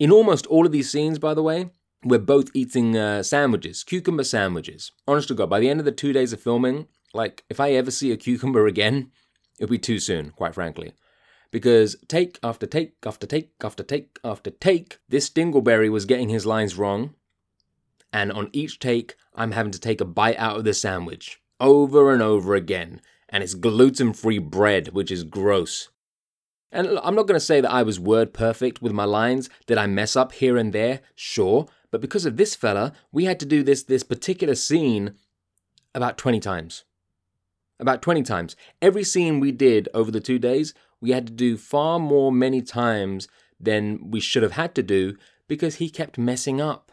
In 0.00 0.10
almost 0.10 0.46
all 0.48 0.66
of 0.66 0.72
these 0.72 0.90
scenes, 0.90 1.20
by 1.20 1.32
the 1.32 1.44
way, 1.44 1.70
we're 2.04 2.18
both 2.18 2.50
eating 2.54 2.96
uh, 2.96 3.22
sandwiches, 3.22 3.82
cucumber 3.82 4.24
sandwiches. 4.24 4.92
Honest 5.08 5.28
to 5.28 5.34
God, 5.34 5.50
by 5.50 5.60
the 5.60 5.68
end 5.68 5.80
of 5.80 5.86
the 5.86 5.92
two 5.92 6.12
days 6.12 6.32
of 6.32 6.40
filming, 6.40 6.86
like 7.12 7.44
if 7.48 7.60
I 7.60 7.72
ever 7.72 7.90
see 7.90 8.12
a 8.12 8.16
cucumber 8.24 8.66
again, 8.66 9.10
it'll 9.58 9.70
be 9.70 9.78
too 9.78 9.98
soon, 9.98 10.30
quite 10.30 10.54
frankly. 10.54 10.92
because 11.50 11.94
take 12.08 12.36
after 12.42 12.66
take 12.66 12.94
after 13.06 13.28
take 13.28 13.52
after 13.62 13.84
take 13.84 14.18
after 14.24 14.50
take, 14.50 14.98
this 15.08 15.30
Dingleberry 15.30 15.88
was 15.88 16.04
getting 16.04 16.28
his 16.28 16.44
lines 16.44 16.76
wrong. 16.76 17.14
And 18.12 18.32
on 18.32 18.50
each 18.52 18.78
take, 18.78 19.14
I'm 19.34 19.52
having 19.52 19.72
to 19.72 19.80
take 19.80 20.00
a 20.00 20.04
bite 20.04 20.38
out 20.38 20.56
of 20.56 20.64
the 20.64 20.74
sandwich 20.74 21.40
over 21.60 22.12
and 22.12 22.20
over 22.20 22.54
again. 22.54 23.00
And 23.28 23.42
it's 23.42 23.54
gluten 23.54 24.12
free 24.12 24.38
bread, 24.38 24.88
which 24.88 25.10
is 25.10 25.24
gross. 25.24 25.90
And 26.74 26.98
I'm 27.04 27.14
not 27.14 27.28
going 27.28 27.38
to 27.38 27.40
say 27.40 27.60
that 27.60 27.70
I 27.70 27.84
was 27.84 28.00
word 28.00 28.34
perfect 28.34 28.82
with 28.82 28.92
my 28.92 29.04
lines. 29.04 29.48
Did 29.66 29.78
I 29.78 29.86
mess 29.86 30.16
up 30.16 30.32
here 30.32 30.56
and 30.56 30.72
there? 30.72 31.00
Sure. 31.14 31.68
But 31.92 32.00
because 32.00 32.26
of 32.26 32.36
this 32.36 32.56
fella, 32.56 32.92
we 33.12 33.26
had 33.26 33.38
to 33.40 33.46
do 33.46 33.62
this, 33.62 33.84
this 33.84 34.02
particular 34.02 34.56
scene 34.56 35.14
about 35.94 36.18
20 36.18 36.40
times. 36.40 36.82
About 37.78 38.02
20 38.02 38.24
times. 38.24 38.56
Every 38.82 39.04
scene 39.04 39.38
we 39.38 39.52
did 39.52 39.88
over 39.94 40.10
the 40.10 40.20
two 40.20 40.40
days, 40.40 40.74
we 41.00 41.12
had 41.12 41.28
to 41.28 41.32
do 41.32 41.56
far 41.56 42.00
more 42.00 42.32
many 42.32 42.60
times 42.60 43.28
than 43.60 44.10
we 44.10 44.18
should 44.18 44.42
have 44.42 44.52
had 44.52 44.74
to 44.74 44.82
do 44.82 45.16
because 45.46 45.76
he 45.76 45.88
kept 45.88 46.18
messing 46.18 46.60
up. 46.60 46.90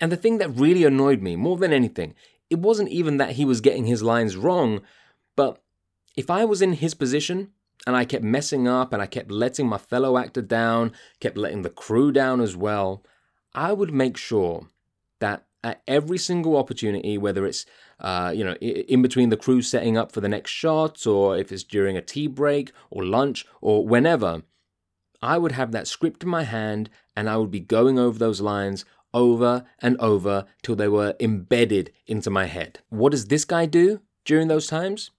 And 0.00 0.12
the 0.12 0.16
thing 0.16 0.38
that 0.38 0.50
really 0.50 0.84
annoyed 0.84 1.20
me 1.20 1.34
more 1.34 1.56
than 1.56 1.72
anything, 1.72 2.14
it 2.48 2.60
wasn't 2.60 2.90
even 2.90 3.16
that 3.16 3.32
he 3.32 3.44
was 3.44 3.60
getting 3.60 3.86
his 3.86 4.04
lines 4.04 4.36
wrong, 4.36 4.82
but 5.34 5.60
if 6.16 6.30
I 6.30 6.44
was 6.44 6.62
in 6.62 6.74
his 6.74 6.94
position 6.94 7.50
and 7.86 7.96
I 7.96 8.04
kept 8.04 8.24
messing 8.24 8.68
up 8.68 8.92
and 8.92 9.02
I 9.02 9.06
kept 9.06 9.30
letting 9.30 9.68
my 9.68 9.78
fellow 9.78 10.18
actor 10.18 10.42
down, 10.42 10.92
kept 11.20 11.36
letting 11.36 11.62
the 11.62 11.70
crew 11.70 12.12
down 12.12 12.40
as 12.40 12.56
well, 12.56 13.02
I 13.54 13.72
would 13.72 13.92
make 13.92 14.16
sure 14.16 14.68
that 15.20 15.46
at 15.62 15.82
every 15.86 16.18
single 16.18 16.56
opportunity, 16.56 17.18
whether 17.18 17.46
it's 17.46 17.66
uh, 17.98 18.32
you 18.34 18.44
know 18.44 18.54
in 18.54 19.02
between 19.02 19.28
the 19.28 19.36
crew 19.36 19.60
setting 19.62 19.96
up 19.96 20.12
for 20.12 20.20
the 20.20 20.28
next 20.28 20.50
shot, 20.50 21.06
or 21.06 21.36
if 21.36 21.52
it's 21.52 21.64
during 21.64 21.96
a 21.96 22.02
tea 22.02 22.26
break 22.26 22.72
or 22.90 23.04
lunch 23.04 23.46
or 23.60 23.86
whenever, 23.86 24.42
I 25.22 25.38
would 25.38 25.52
have 25.52 25.72
that 25.72 25.86
script 25.86 26.22
in 26.22 26.28
my 26.28 26.44
hand 26.44 26.88
and 27.14 27.28
I 27.28 27.36
would 27.36 27.50
be 27.50 27.60
going 27.60 27.98
over 27.98 28.18
those 28.18 28.40
lines 28.40 28.84
over 29.12 29.64
and 29.80 29.96
over 29.98 30.46
till 30.62 30.76
they 30.76 30.88
were 30.88 31.16
embedded 31.20 31.92
into 32.06 32.30
my 32.30 32.46
head. 32.46 32.80
What 32.88 33.10
does 33.10 33.26
this 33.26 33.44
guy 33.44 33.66
do 33.66 34.00
during 34.24 34.48
those 34.48 34.66
times? 34.66 35.10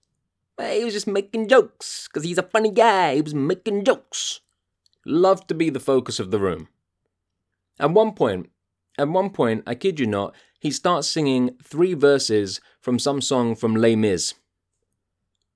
He 0.58 0.84
was 0.84 0.94
just 0.94 1.06
making 1.06 1.48
jokes 1.48 2.08
because 2.08 2.24
he's 2.24 2.38
a 2.38 2.42
funny 2.42 2.70
guy. 2.70 3.16
He 3.16 3.22
was 3.22 3.34
making 3.34 3.84
jokes. 3.84 4.40
Loved 5.04 5.48
to 5.48 5.54
be 5.54 5.70
the 5.70 5.80
focus 5.80 6.20
of 6.20 6.30
the 6.30 6.38
room. 6.38 6.68
At 7.78 7.90
one 7.90 8.12
point, 8.12 8.50
at 8.98 9.08
one 9.08 9.30
point, 9.30 9.64
I 9.66 9.74
kid 9.74 9.98
you 9.98 10.06
not, 10.06 10.34
he 10.60 10.70
starts 10.70 11.08
singing 11.08 11.56
three 11.62 11.94
verses 11.94 12.60
from 12.80 12.98
some 12.98 13.20
song 13.20 13.56
from 13.56 13.74
Les 13.74 13.96
Mis. 13.96 14.34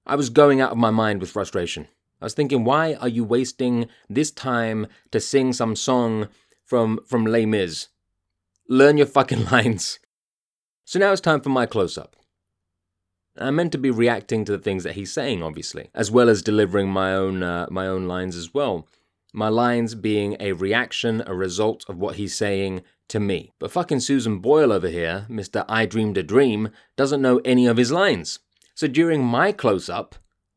I 0.06 0.16
was 0.16 0.30
going 0.30 0.61
out 0.61 0.72
of 0.72 0.78
my 0.78 0.90
mind 0.90 1.20
with 1.20 1.30
frustration. 1.30 1.88
I 2.20 2.24
was 2.24 2.35
thinking, 2.35 2.64
why 2.64 2.94
are 2.94 3.09
you 3.09 3.24
wasting 3.24 3.88
this 4.09 4.30
time 4.30 4.87
to 5.11 5.20
sing 5.20 5.52
some 5.52 5.76
song 5.76 6.28
from 6.64 7.00
from 7.06 7.26
Les 7.26 7.44
Mis? 7.44 7.88
Learn 8.68 8.96
your 8.96 9.06
fucking 9.06 9.44
lines. 9.52 9.98
So 10.85 10.98
now 10.98 11.12
it's 11.12 11.20
time 11.20 11.40
for 11.40 11.50
my 11.50 11.66
close 11.66 11.98
up. 11.98 12.16
I'm 13.38 13.57
meant 13.57 13.72
to 13.72 13.79
be 13.79 13.90
reacting 13.90 14.44
to 14.44 14.53
the 14.53 14.62
things 14.62 14.85
that 14.85 14.94
he's 14.94 15.12
saying, 15.12 15.42
obviously, 15.42 15.90
as 15.94 16.11
well 16.11 16.29
as 16.29 16.42
delivering 16.42 16.88
my 16.88 17.14
own 17.14 17.42
uh, 17.42 17.66
my 17.70 17.87
own 17.87 18.07
lines 18.07 18.37
as 18.37 18.55
well. 18.55 18.87
My 19.33 19.49
lines 19.49 19.94
being 19.94 20.37
a 20.40 20.53
reaction, 20.53 21.22
a 21.27 21.35
result 21.35 21.85
of 21.88 21.99
what 21.99 22.16
he's 22.16 22.35
saying 22.35 22.83
to 23.09 23.20
me. 23.20 23.53
But 23.59 23.70
fucking 23.70 24.01
Susan 24.01 24.38
Boyle 24.38 24.72
over 24.72 24.88
here, 24.88 25.27
Mr. 25.29 25.64
I 25.68 25.85
Dreamed 25.85 26.16
a 26.16 26.22
Dream, 26.22 26.70
doesn't 26.96 27.20
know 27.20 27.40
any 27.44 27.66
of 27.66 27.77
his 27.77 27.92
lines. 27.92 28.38
So 28.75 28.87
during 28.87 29.22
my 29.22 29.53
close 29.53 29.88
up, 29.88 30.14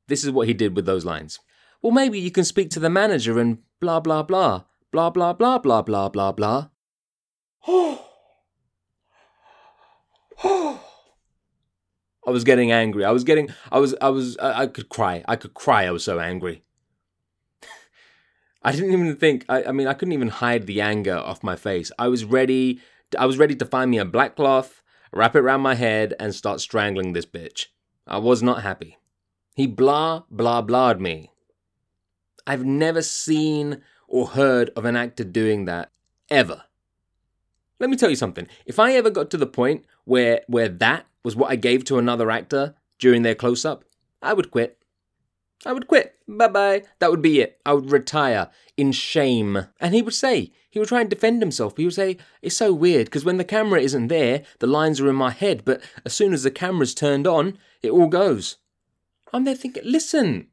this 0.07 0.23
is 0.23 0.31
what 0.31 0.47
he 0.47 0.53
did 0.53 0.75
with 0.75 0.85
those 0.85 1.05
lines. 1.05 1.39
Well, 1.81 1.91
maybe 1.91 2.19
you 2.19 2.31
can 2.31 2.43
speak 2.45 2.69
to 2.71 2.79
the 2.79 2.89
manager 2.89 3.39
and 3.39 3.59
blah 3.79 3.99
blah 3.99 4.23
blah, 4.23 4.63
blah 4.91 5.09
blah 5.09 5.33
blah 5.33 5.57
blah 5.57 5.81
blah 5.81 6.09
blah 6.09 6.31
blah. 6.31 6.69
I 12.29 12.31
was 12.31 12.43
getting 12.43 12.71
angry. 12.71 13.03
I 13.05 13.09
was 13.09 13.23
getting. 13.23 13.49
I 13.71 13.79
was. 13.79 13.95
I 13.99 14.09
was. 14.09 14.37
I, 14.37 14.61
I 14.61 14.67
could 14.67 14.87
cry. 14.87 15.23
I 15.27 15.35
could 15.35 15.55
cry. 15.55 15.85
I 15.85 15.91
was 15.91 16.03
so 16.03 16.19
angry. 16.19 16.61
I 18.61 18.71
didn't 18.71 18.93
even 18.93 19.15
think. 19.15 19.45
I, 19.49 19.63
I 19.63 19.71
mean, 19.71 19.87
I 19.87 19.95
couldn't 19.95 20.11
even 20.11 20.27
hide 20.27 20.67
the 20.67 20.79
anger 20.79 21.17
off 21.17 21.41
my 21.41 21.55
face. 21.55 21.91
I 21.97 22.07
was 22.07 22.25
ready. 22.25 22.81
I 23.17 23.25
was 23.25 23.39
ready 23.39 23.55
to 23.55 23.65
find 23.65 23.89
me 23.89 23.97
a 23.97 24.05
black 24.05 24.35
cloth, 24.35 24.83
wrap 25.11 25.35
it 25.35 25.39
around 25.39 25.61
my 25.61 25.73
head, 25.73 26.13
and 26.19 26.35
start 26.35 26.61
strangling 26.61 27.13
this 27.13 27.25
bitch. 27.25 27.65
I 28.05 28.19
was 28.19 28.43
not 28.43 28.61
happy. 28.61 28.99
He 29.55 29.65
blah 29.65 30.21
blah 30.29 30.61
blahed 30.61 30.99
me. 30.99 31.31
I've 32.45 32.63
never 32.63 33.01
seen 33.01 33.81
or 34.07 34.27
heard 34.27 34.69
of 34.75 34.85
an 34.85 34.95
actor 34.95 35.23
doing 35.23 35.65
that 35.65 35.91
ever. 36.29 36.65
Let 37.79 37.89
me 37.89 37.95
tell 37.95 38.09
you 38.09 38.15
something. 38.15 38.47
If 38.65 38.79
I 38.79 38.93
ever 38.93 39.09
got 39.09 39.29
to 39.31 39.37
the 39.37 39.47
point 39.47 39.85
where 40.05 40.41
where 40.47 40.69
that 40.69 41.05
was 41.23 41.35
what 41.35 41.51
I 41.51 41.55
gave 41.55 41.85
to 41.85 41.97
another 41.97 42.29
actor 42.29 42.75
during 42.97 43.21
their 43.21 43.35
close 43.35 43.65
up, 43.65 43.85
I 44.21 44.33
would 44.33 44.51
quit. 44.51 44.77
I 45.65 45.73
would 45.73 45.87
quit. 45.87 46.15
Bye 46.27 46.47
bye. 46.47 46.83
That 46.99 47.11
would 47.11 47.21
be 47.21 47.41
it. 47.41 47.59
I 47.65 47.73
would 47.73 47.91
retire 47.91 48.49
in 48.77 48.91
shame. 48.91 49.67
And 49.79 49.93
he 49.93 50.01
would 50.01 50.13
say, 50.13 50.51
he 50.69 50.79
would 50.79 50.87
try 50.87 51.01
and 51.01 51.09
defend 51.09 51.41
himself. 51.41 51.75
He 51.77 51.85
would 51.85 51.93
say, 51.93 52.17
It's 52.41 52.55
so 52.55 52.73
weird 52.73 53.05
because 53.05 53.25
when 53.25 53.37
the 53.37 53.43
camera 53.43 53.81
isn't 53.81 54.07
there, 54.07 54.43
the 54.59 54.67
lines 54.67 55.01
are 55.01 55.09
in 55.09 55.15
my 55.15 55.31
head, 55.31 55.63
but 55.65 55.81
as 56.05 56.13
soon 56.13 56.33
as 56.33 56.43
the 56.43 56.51
camera's 56.51 56.93
turned 56.93 57.27
on, 57.27 57.57
it 57.81 57.91
all 57.91 58.07
goes. 58.07 58.57
I'm 59.33 59.43
there 59.43 59.55
thinking, 59.55 59.83
Listen, 59.85 60.47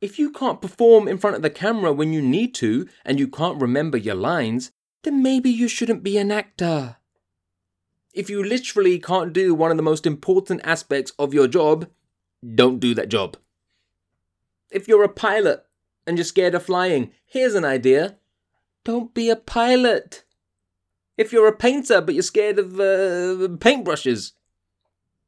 if 0.00 0.18
you 0.18 0.30
can't 0.30 0.62
perform 0.62 1.06
in 1.06 1.18
front 1.18 1.36
of 1.36 1.42
the 1.42 1.50
camera 1.50 1.92
when 1.92 2.12
you 2.12 2.22
need 2.22 2.54
to 2.56 2.88
and 3.04 3.18
you 3.18 3.28
can't 3.28 3.60
remember 3.60 3.96
your 3.96 4.14
lines, 4.14 4.72
then 5.02 5.22
maybe 5.22 5.50
you 5.50 5.68
shouldn't 5.68 6.02
be 6.02 6.18
an 6.18 6.30
actor. 6.30 6.96
If 8.12 8.28
you 8.28 8.42
literally 8.42 8.98
can't 8.98 9.32
do 9.32 9.54
one 9.54 9.70
of 9.70 9.76
the 9.76 9.82
most 9.82 10.06
important 10.06 10.60
aspects 10.64 11.12
of 11.18 11.32
your 11.32 11.46
job, 11.46 11.88
don't 12.54 12.80
do 12.80 12.94
that 12.94 13.08
job. 13.08 13.36
If 14.70 14.88
you're 14.88 15.04
a 15.04 15.08
pilot 15.08 15.64
and 16.06 16.16
you're 16.16 16.24
scared 16.24 16.54
of 16.54 16.64
flying, 16.64 17.12
here's 17.24 17.54
an 17.54 17.64
idea 17.64 18.16
don't 18.82 19.12
be 19.14 19.28
a 19.28 19.36
pilot. 19.36 20.24
If 21.16 21.32
you're 21.32 21.48
a 21.48 21.56
painter 21.56 22.00
but 22.00 22.14
you're 22.14 22.22
scared 22.22 22.58
of 22.58 22.74
uh, 22.74 23.56
paintbrushes, 23.58 24.32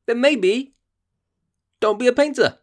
then 0.06 0.20
maybe 0.20 0.74
don't 1.80 1.98
be 1.98 2.06
a 2.06 2.12
painter. 2.12 2.58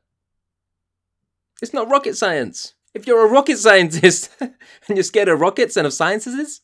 It's 1.61 1.73
not 1.73 1.89
rocket 1.89 2.17
science. 2.17 2.73
If 2.93 3.05
you're 3.05 3.25
a 3.25 3.29
rocket 3.29 3.57
scientist 3.57 4.31
and 4.39 4.53
you're 4.89 5.03
scared 5.03 5.27
of 5.27 5.39
rockets 5.39 5.77
and 5.77 5.85
of 5.85 5.93
sciences, 5.93 6.61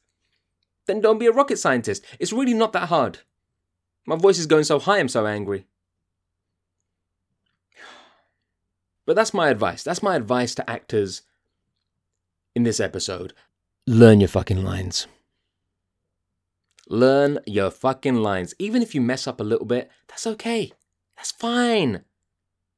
then 0.87 1.01
don't 1.01 1.19
be 1.19 1.27
a 1.27 1.31
rocket 1.31 1.57
scientist. 1.57 2.03
It's 2.19 2.33
really 2.33 2.53
not 2.53 2.73
that 2.73 2.89
hard. 2.89 3.19
My 4.05 4.15
voice 4.15 4.37
is 4.37 4.45
going 4.45 4.65
so 4.65 4.79
high, 4.79 4.99
I'm 4.99 5.09
so 5.09 5.25
angry. 5.25 5.65
But 9.05 9.15
that's 9.15 9.35
my 9.35 9.49
advice. 9.49 9.83
That's 9.83 10.01
my 10.01 10.15
advice 10.15 10.55
to 10.55 10.67
actors 10.67 11.21
in 12.55 12.63
this 12.63 12.79
episode. 12.79 13.33
Learn 13.85 14.19
your 14.19 14.29
fucking 14.29 14.63
lines. 14.63 15.05
Learn 16.87 17.39
your 17.45 17.69
fucking 17.71 18.15
lines. 18.15 18.55
Even 18.57 18.81
if 18.81 18.95
you 18.95 19.01
mess 19.01 19.27
up 19.27 19.39
a 19.39 19.43
little 19.43 19.65
bit, 19.65 19.91
that's 20.07 20.25
okay. 20.25 20.71
That's 21.15 21.31
fine. 21.31 22.03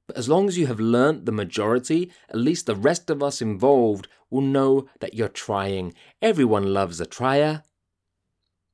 But 0.08 0.18
as 0.18 0.30
long 0.30 0.48
as 0.48 0.58
you 0.58 0.68
have 0.68 0.80
learnt 0.80 1.26
the 1.26 1.32
majority, 1.34 2.12
at 2.30 2.38
least 2.38 2.66
the 2.66 2.76
rest 2.76 3.10
of 3.10 3.22
us 3.22 3.42
involved 3.42 4.08
will 4.30 4.42
know 4.42 4.88
that 5.00 5.14
you're 5.14 5.28
trying. 5.28 5.94
Everyone 6.22 6.74
loves 6.74 7.02
a 7.02 7.06
trier. 7.06 7.64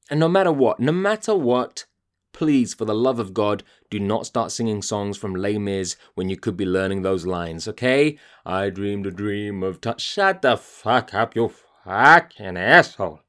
And 0.09 0.19
no 0.19 0.27
matter 0.27 0.51
what, 0.51 0.79
no 0.79 0.91
matter 0.91 1.35
what, 1.35 1.85
please, 2.33 2.73
for 2.73 2.85
the 2.85 2.95
love 2.95 3.19
of 3.19 3.33
God, 3.33 3.63
do 3.89 3.99
not 3.99 4.25
start 4.25 4.51
singing 4.51 4.81
songs 4.81 5.17
from 5.17 5.35
Les 5.35 5.57
Mis 5.57 5.95
when 6.15 6.29
you 6.29 6.37
could 6.37 6.57
be 6.57 6.65
learning 6.65 7.01
those 7.01 7.25
lines, 7.25 7.67
okay? 7.67 8.17
I 8.45 8.69
dreamed 8.69 9.05
a 9.05 9.11
dream 9.11 9.63
of 9.63 9.79
touch. 9.79 10.01
Shut 10.01 10.41
the 10.41 10.57
fuck 10.57 11.13
up, 11.13 11.35
you 11.35 11.51
fucking 11.85 12.57
asshole. 12.57 13.21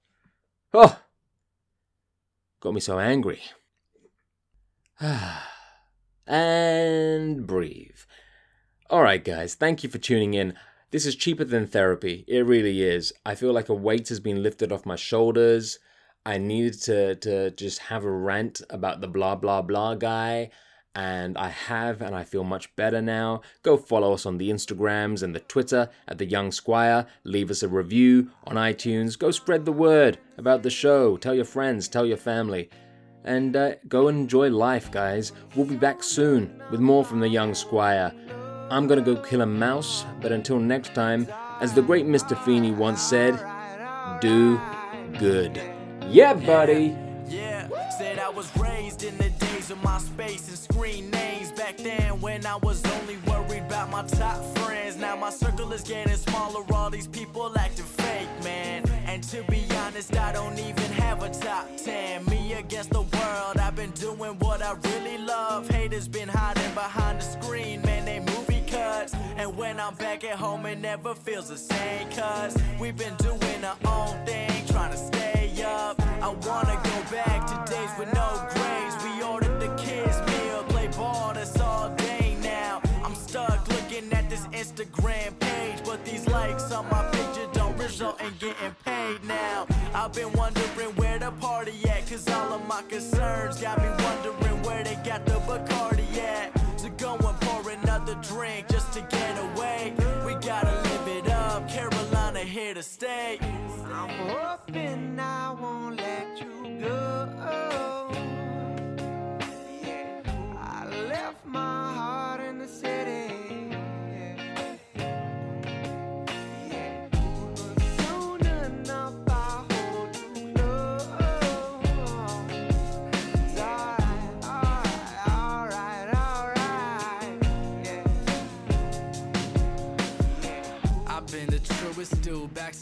Oh, 0.73 1.01
got 2.61 2.75
me 2.75 2.81
so 2.81 2.99
angry. 2.99 3.41
and 6.27 7.47
breathe. 7.47 7.99
Alright, 8.91 9.25
guys, 9.25 9.55
thank 9.55 9.83
you 9.83 9.91
for 9.91 9.99
tuning 9.99 10.35
in. 10.35 10.55
This 10.91 11.07
is 11.07 11.17
cheaper 11.17 11.45
than 11.45 11.67
therapy. 11.67 12.25
It 12.29 12.47
really 12.47 12.83
is. 12.83 13.13
I 13.27 13.35
feel 13.35 13.53
like 13.53 13.69
a 13.69 13.75
weight 13.75 14.09
has 14.09 14.21
been 14.21 14.43
lifted 14.43 14.71
off 14.73 14.87
my 14.87 14.97
shoulders. 14.97 15.79
I 16.27 16.39
needed 16.39 16.81
to 16.83 17.15
to 17.17 17.51
just 17.51 17.79
have 17.81 18.05
a 18.05 18.11
rant 18.11 18.63
about 18.71 19.01
the 19.01 19.09
blah 19.09 19.35
blah 19.35 19.63
blah 19.63 19.95
guy 19.95 20.51
and 20.95 21.37
I 21.37 21.49
have 21.49 22.01
and 22.01 22.15
I 22.15 22.25
feel 22.25 22.45
much 22.45 22.75
better 22.77 23.03
now. 23.03 23.43
Go 23.63 23.77
follow 23.77 24.13
us 24.13 24.27
on 24.27 24.39
the 24.39 24.51
Instagrams 24.51 25.23
and 25.23 25.35
the 25.35 25.41
Twitter 25.41 25.91
at 26.07 26.19
the 26.19 26.25
Young 26.25 26.53
Squire. 26.53 27.07
Leave 27.25 27.51
us 27.51 27.63
a 27.63 27.69
review 27.69 28.31
on 28.45 28.57
iTunes. 28.57 29.19
Go 29.19 29.31
spread 29.31 29.65
the 29.65 29.73
word 29.73 30.19
about 30.39 30.63
the 30.63 30.71
show. 30.71 31.17
Tell 31.17 31.35
your 31.35 31.45
friends, 31.45 31.89
tell 31.89 32.07
your 32.07 32.17
family. 32.17 32.71
And 33.25 33.57
uh, 33.57 33.75
go 33.89 34.09
enjoy 34.09 34.51
life, 34.51 34.91
guys. 34.93 35.33
We'll 35.57 35.67
be 35.67 35.77
back 35.77 36.03
soon 36.03 36.63
with 36.71 36.81
more 36.81 37.05
from 37.05 37.21
the 37.21 37.29
Young 37.29 37.55
Squire. 37.55 38.13
I'm 38.71 38.87
gonna 38.87 39.03
go 39.03 39.17
kill 39.17 39.41
a 39.41 39.47
mouse, 39.47 40.05
but 40.21 40.31
until 40.33 40.59
next 40.59 40.95
time, 40.95 41.27
as 41.61 41.73
the 41.73 41.83
great 41.83 42.07
Mr. 42.07 42.39
Feeney 42.45 42.73
once 42.73 43.03
said, 43.03 43.35
do 44.21 44.61
good. 45.19 45.74
Yeah, 46.11 46.35
buddy! 46.35 46.97
Yeah, 47.27 47.69
said 47.99 48.19
I 48.19 48.31
was 48.31 48.51
raised 48.57 49.03
in 49.03 49.17
the 49.17 49.31
days 49.31 49.71
of 49.71 49.79
MySpace 49.79 50.49
and 50.49 50.59
screen 50.59 51.11
names. 51.11 51.51
Back 51.53 51.77
then, 51.79 52.21
when 52.21 52.47
I 52.47 52.57
was 52.57 52.85
only 52.85 53.17
worried 53.27 53.63
about 53.63 53.91
my 53.91 54.03
top 54.05 54.43
friends. 54.59 54.97
Now 54.97 55.17
my 55.17 55.31
circle 55.31 55.73
is 55.73 55.83
getting 55.83 56.17
smaller, 56.17 56.63
all 56.73 56.91
these 56.91 57.07
people 57.09 57.53
acting 57.59 57.85
fake, 57.85 58.29
man. 58.43 58.85
And 59.07 59.23
to 59.25 59.43
be 59.45 59.65
honest, 59.79 60.17
I 60.17 60.33
don't 60.33 60.59
even 60.59 60.91
have 60.93 61.23
a 61.23 61.31
top 61.31 61.67
10. 61.77 62.25
Me 62.27 62.55
against 62.55 62.91
the 62.91 63.03
world, 63.03 63.57
I've 63.59 63.75
been 63.75 63.91
doing 63.93 64.39
what 64.39 64.63
I 64.63 64.73
really 64.73 65.19
love. 65.19 65.69
Haters 65.69 66.09
been 66.09 66.29
hiding 66.29 66.75
behind 66.75 67.21
the 67.21 67.25
screen, 67.25 67.83
man, 67.83 68.04
cuts. 69.05 69.15
And 69.37 69.57
when 69.57 69.81
I'm 69.81 69.95
back 69.95 70.25
at 70.25 70.37
home, 70.37 70.67
it 70.67 70.79
never 70.79 71.15
feels 71.15 71.49
the 71.49 71.57
same, 71.57 72.09
cuz 72.11 72.57
we've 72.79 72.97
been 72.97 73.15
doing 73.17 73.65
our 73.65 73.77
own 73.87 74.25
thing, 74.27 74.67
trying 74.67 74.93
to 74.93 74.97
stay 74.97 75.63
up. 75.65 76.01
I 76.23 76.29
wanna 76.29 76.77
go 76.83 76.97
back 77.11 77.47
to 77.51 77.73
days 77.73 77.91
with 77.99 78.13
no 78.15 78.29
grades. 78.55 78.97
We 79.05 79.23
ordered 79.23 79.61
the 79.61 79.71
kids' 79.83 80.21
meal, 80.29 80.65
play 80.69 80.89
ball, 80.89 81.33
that's 81.35 81.61
all 81.61 81.91
day 81.91 82.37
now. 82.43 82.81
I'm 83.05 83.15
stuck 83.15 83.69
looking 83.69 84.13
at 84.13 84.29
this 84.31 84.47
Instagram 84.49 85.39
page, 85.39 85.79
but 85.85 86.05
these 86.05 86.27
likes 86.29 86.73
on 86.73 86.89
my 86.91 87.03
picture 87.11 87.49
don't 87.53 87.77
result 87.77 88.21
in 88.21 88.33
getting 88.39 88.75
paid 88.85 89.23
now. 89.25 89.67
I've 89.95 90.13
been 90.13 90.33
wondering 90.33 90.93
where 90.97 91.19
the 91.19 91.31
party 91.33 91.75
at, 91.89 92.09
cause 92.09 92.29
all 92.29 92.53
of 92.55 92.67
my 92.67 92.83
concerns 92.89 93.61
got 93.61 93.79
me 93.79 93.89
wondering 93.89 94.14
to 98.95 99.01
get 99.01 99.37
away. 99.39 99.93
We 100.25 100.35
gotta 100.35 100.71
live 100.71 101.09
it 101.09 101.29
up, 101.29 101.69
Carolina 101.69 102.39
here 102.39 102.75
to 102.75 102.83
stay. 102.83 103.44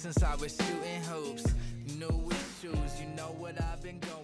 since 0.03 0.21
I 0.25 0.35
was 0.35 0.57
shooting 0.57 1.01
hoops. 1.05 1.45
New 1.97 2.09
with 2.27 2.59
shoes, 2.61 3.01
you 3.01 3.07
know 3.15 3.37
what 3.39 3.55
I've 3.63 3.81
been 3.85 4.01
going 4.01 4.22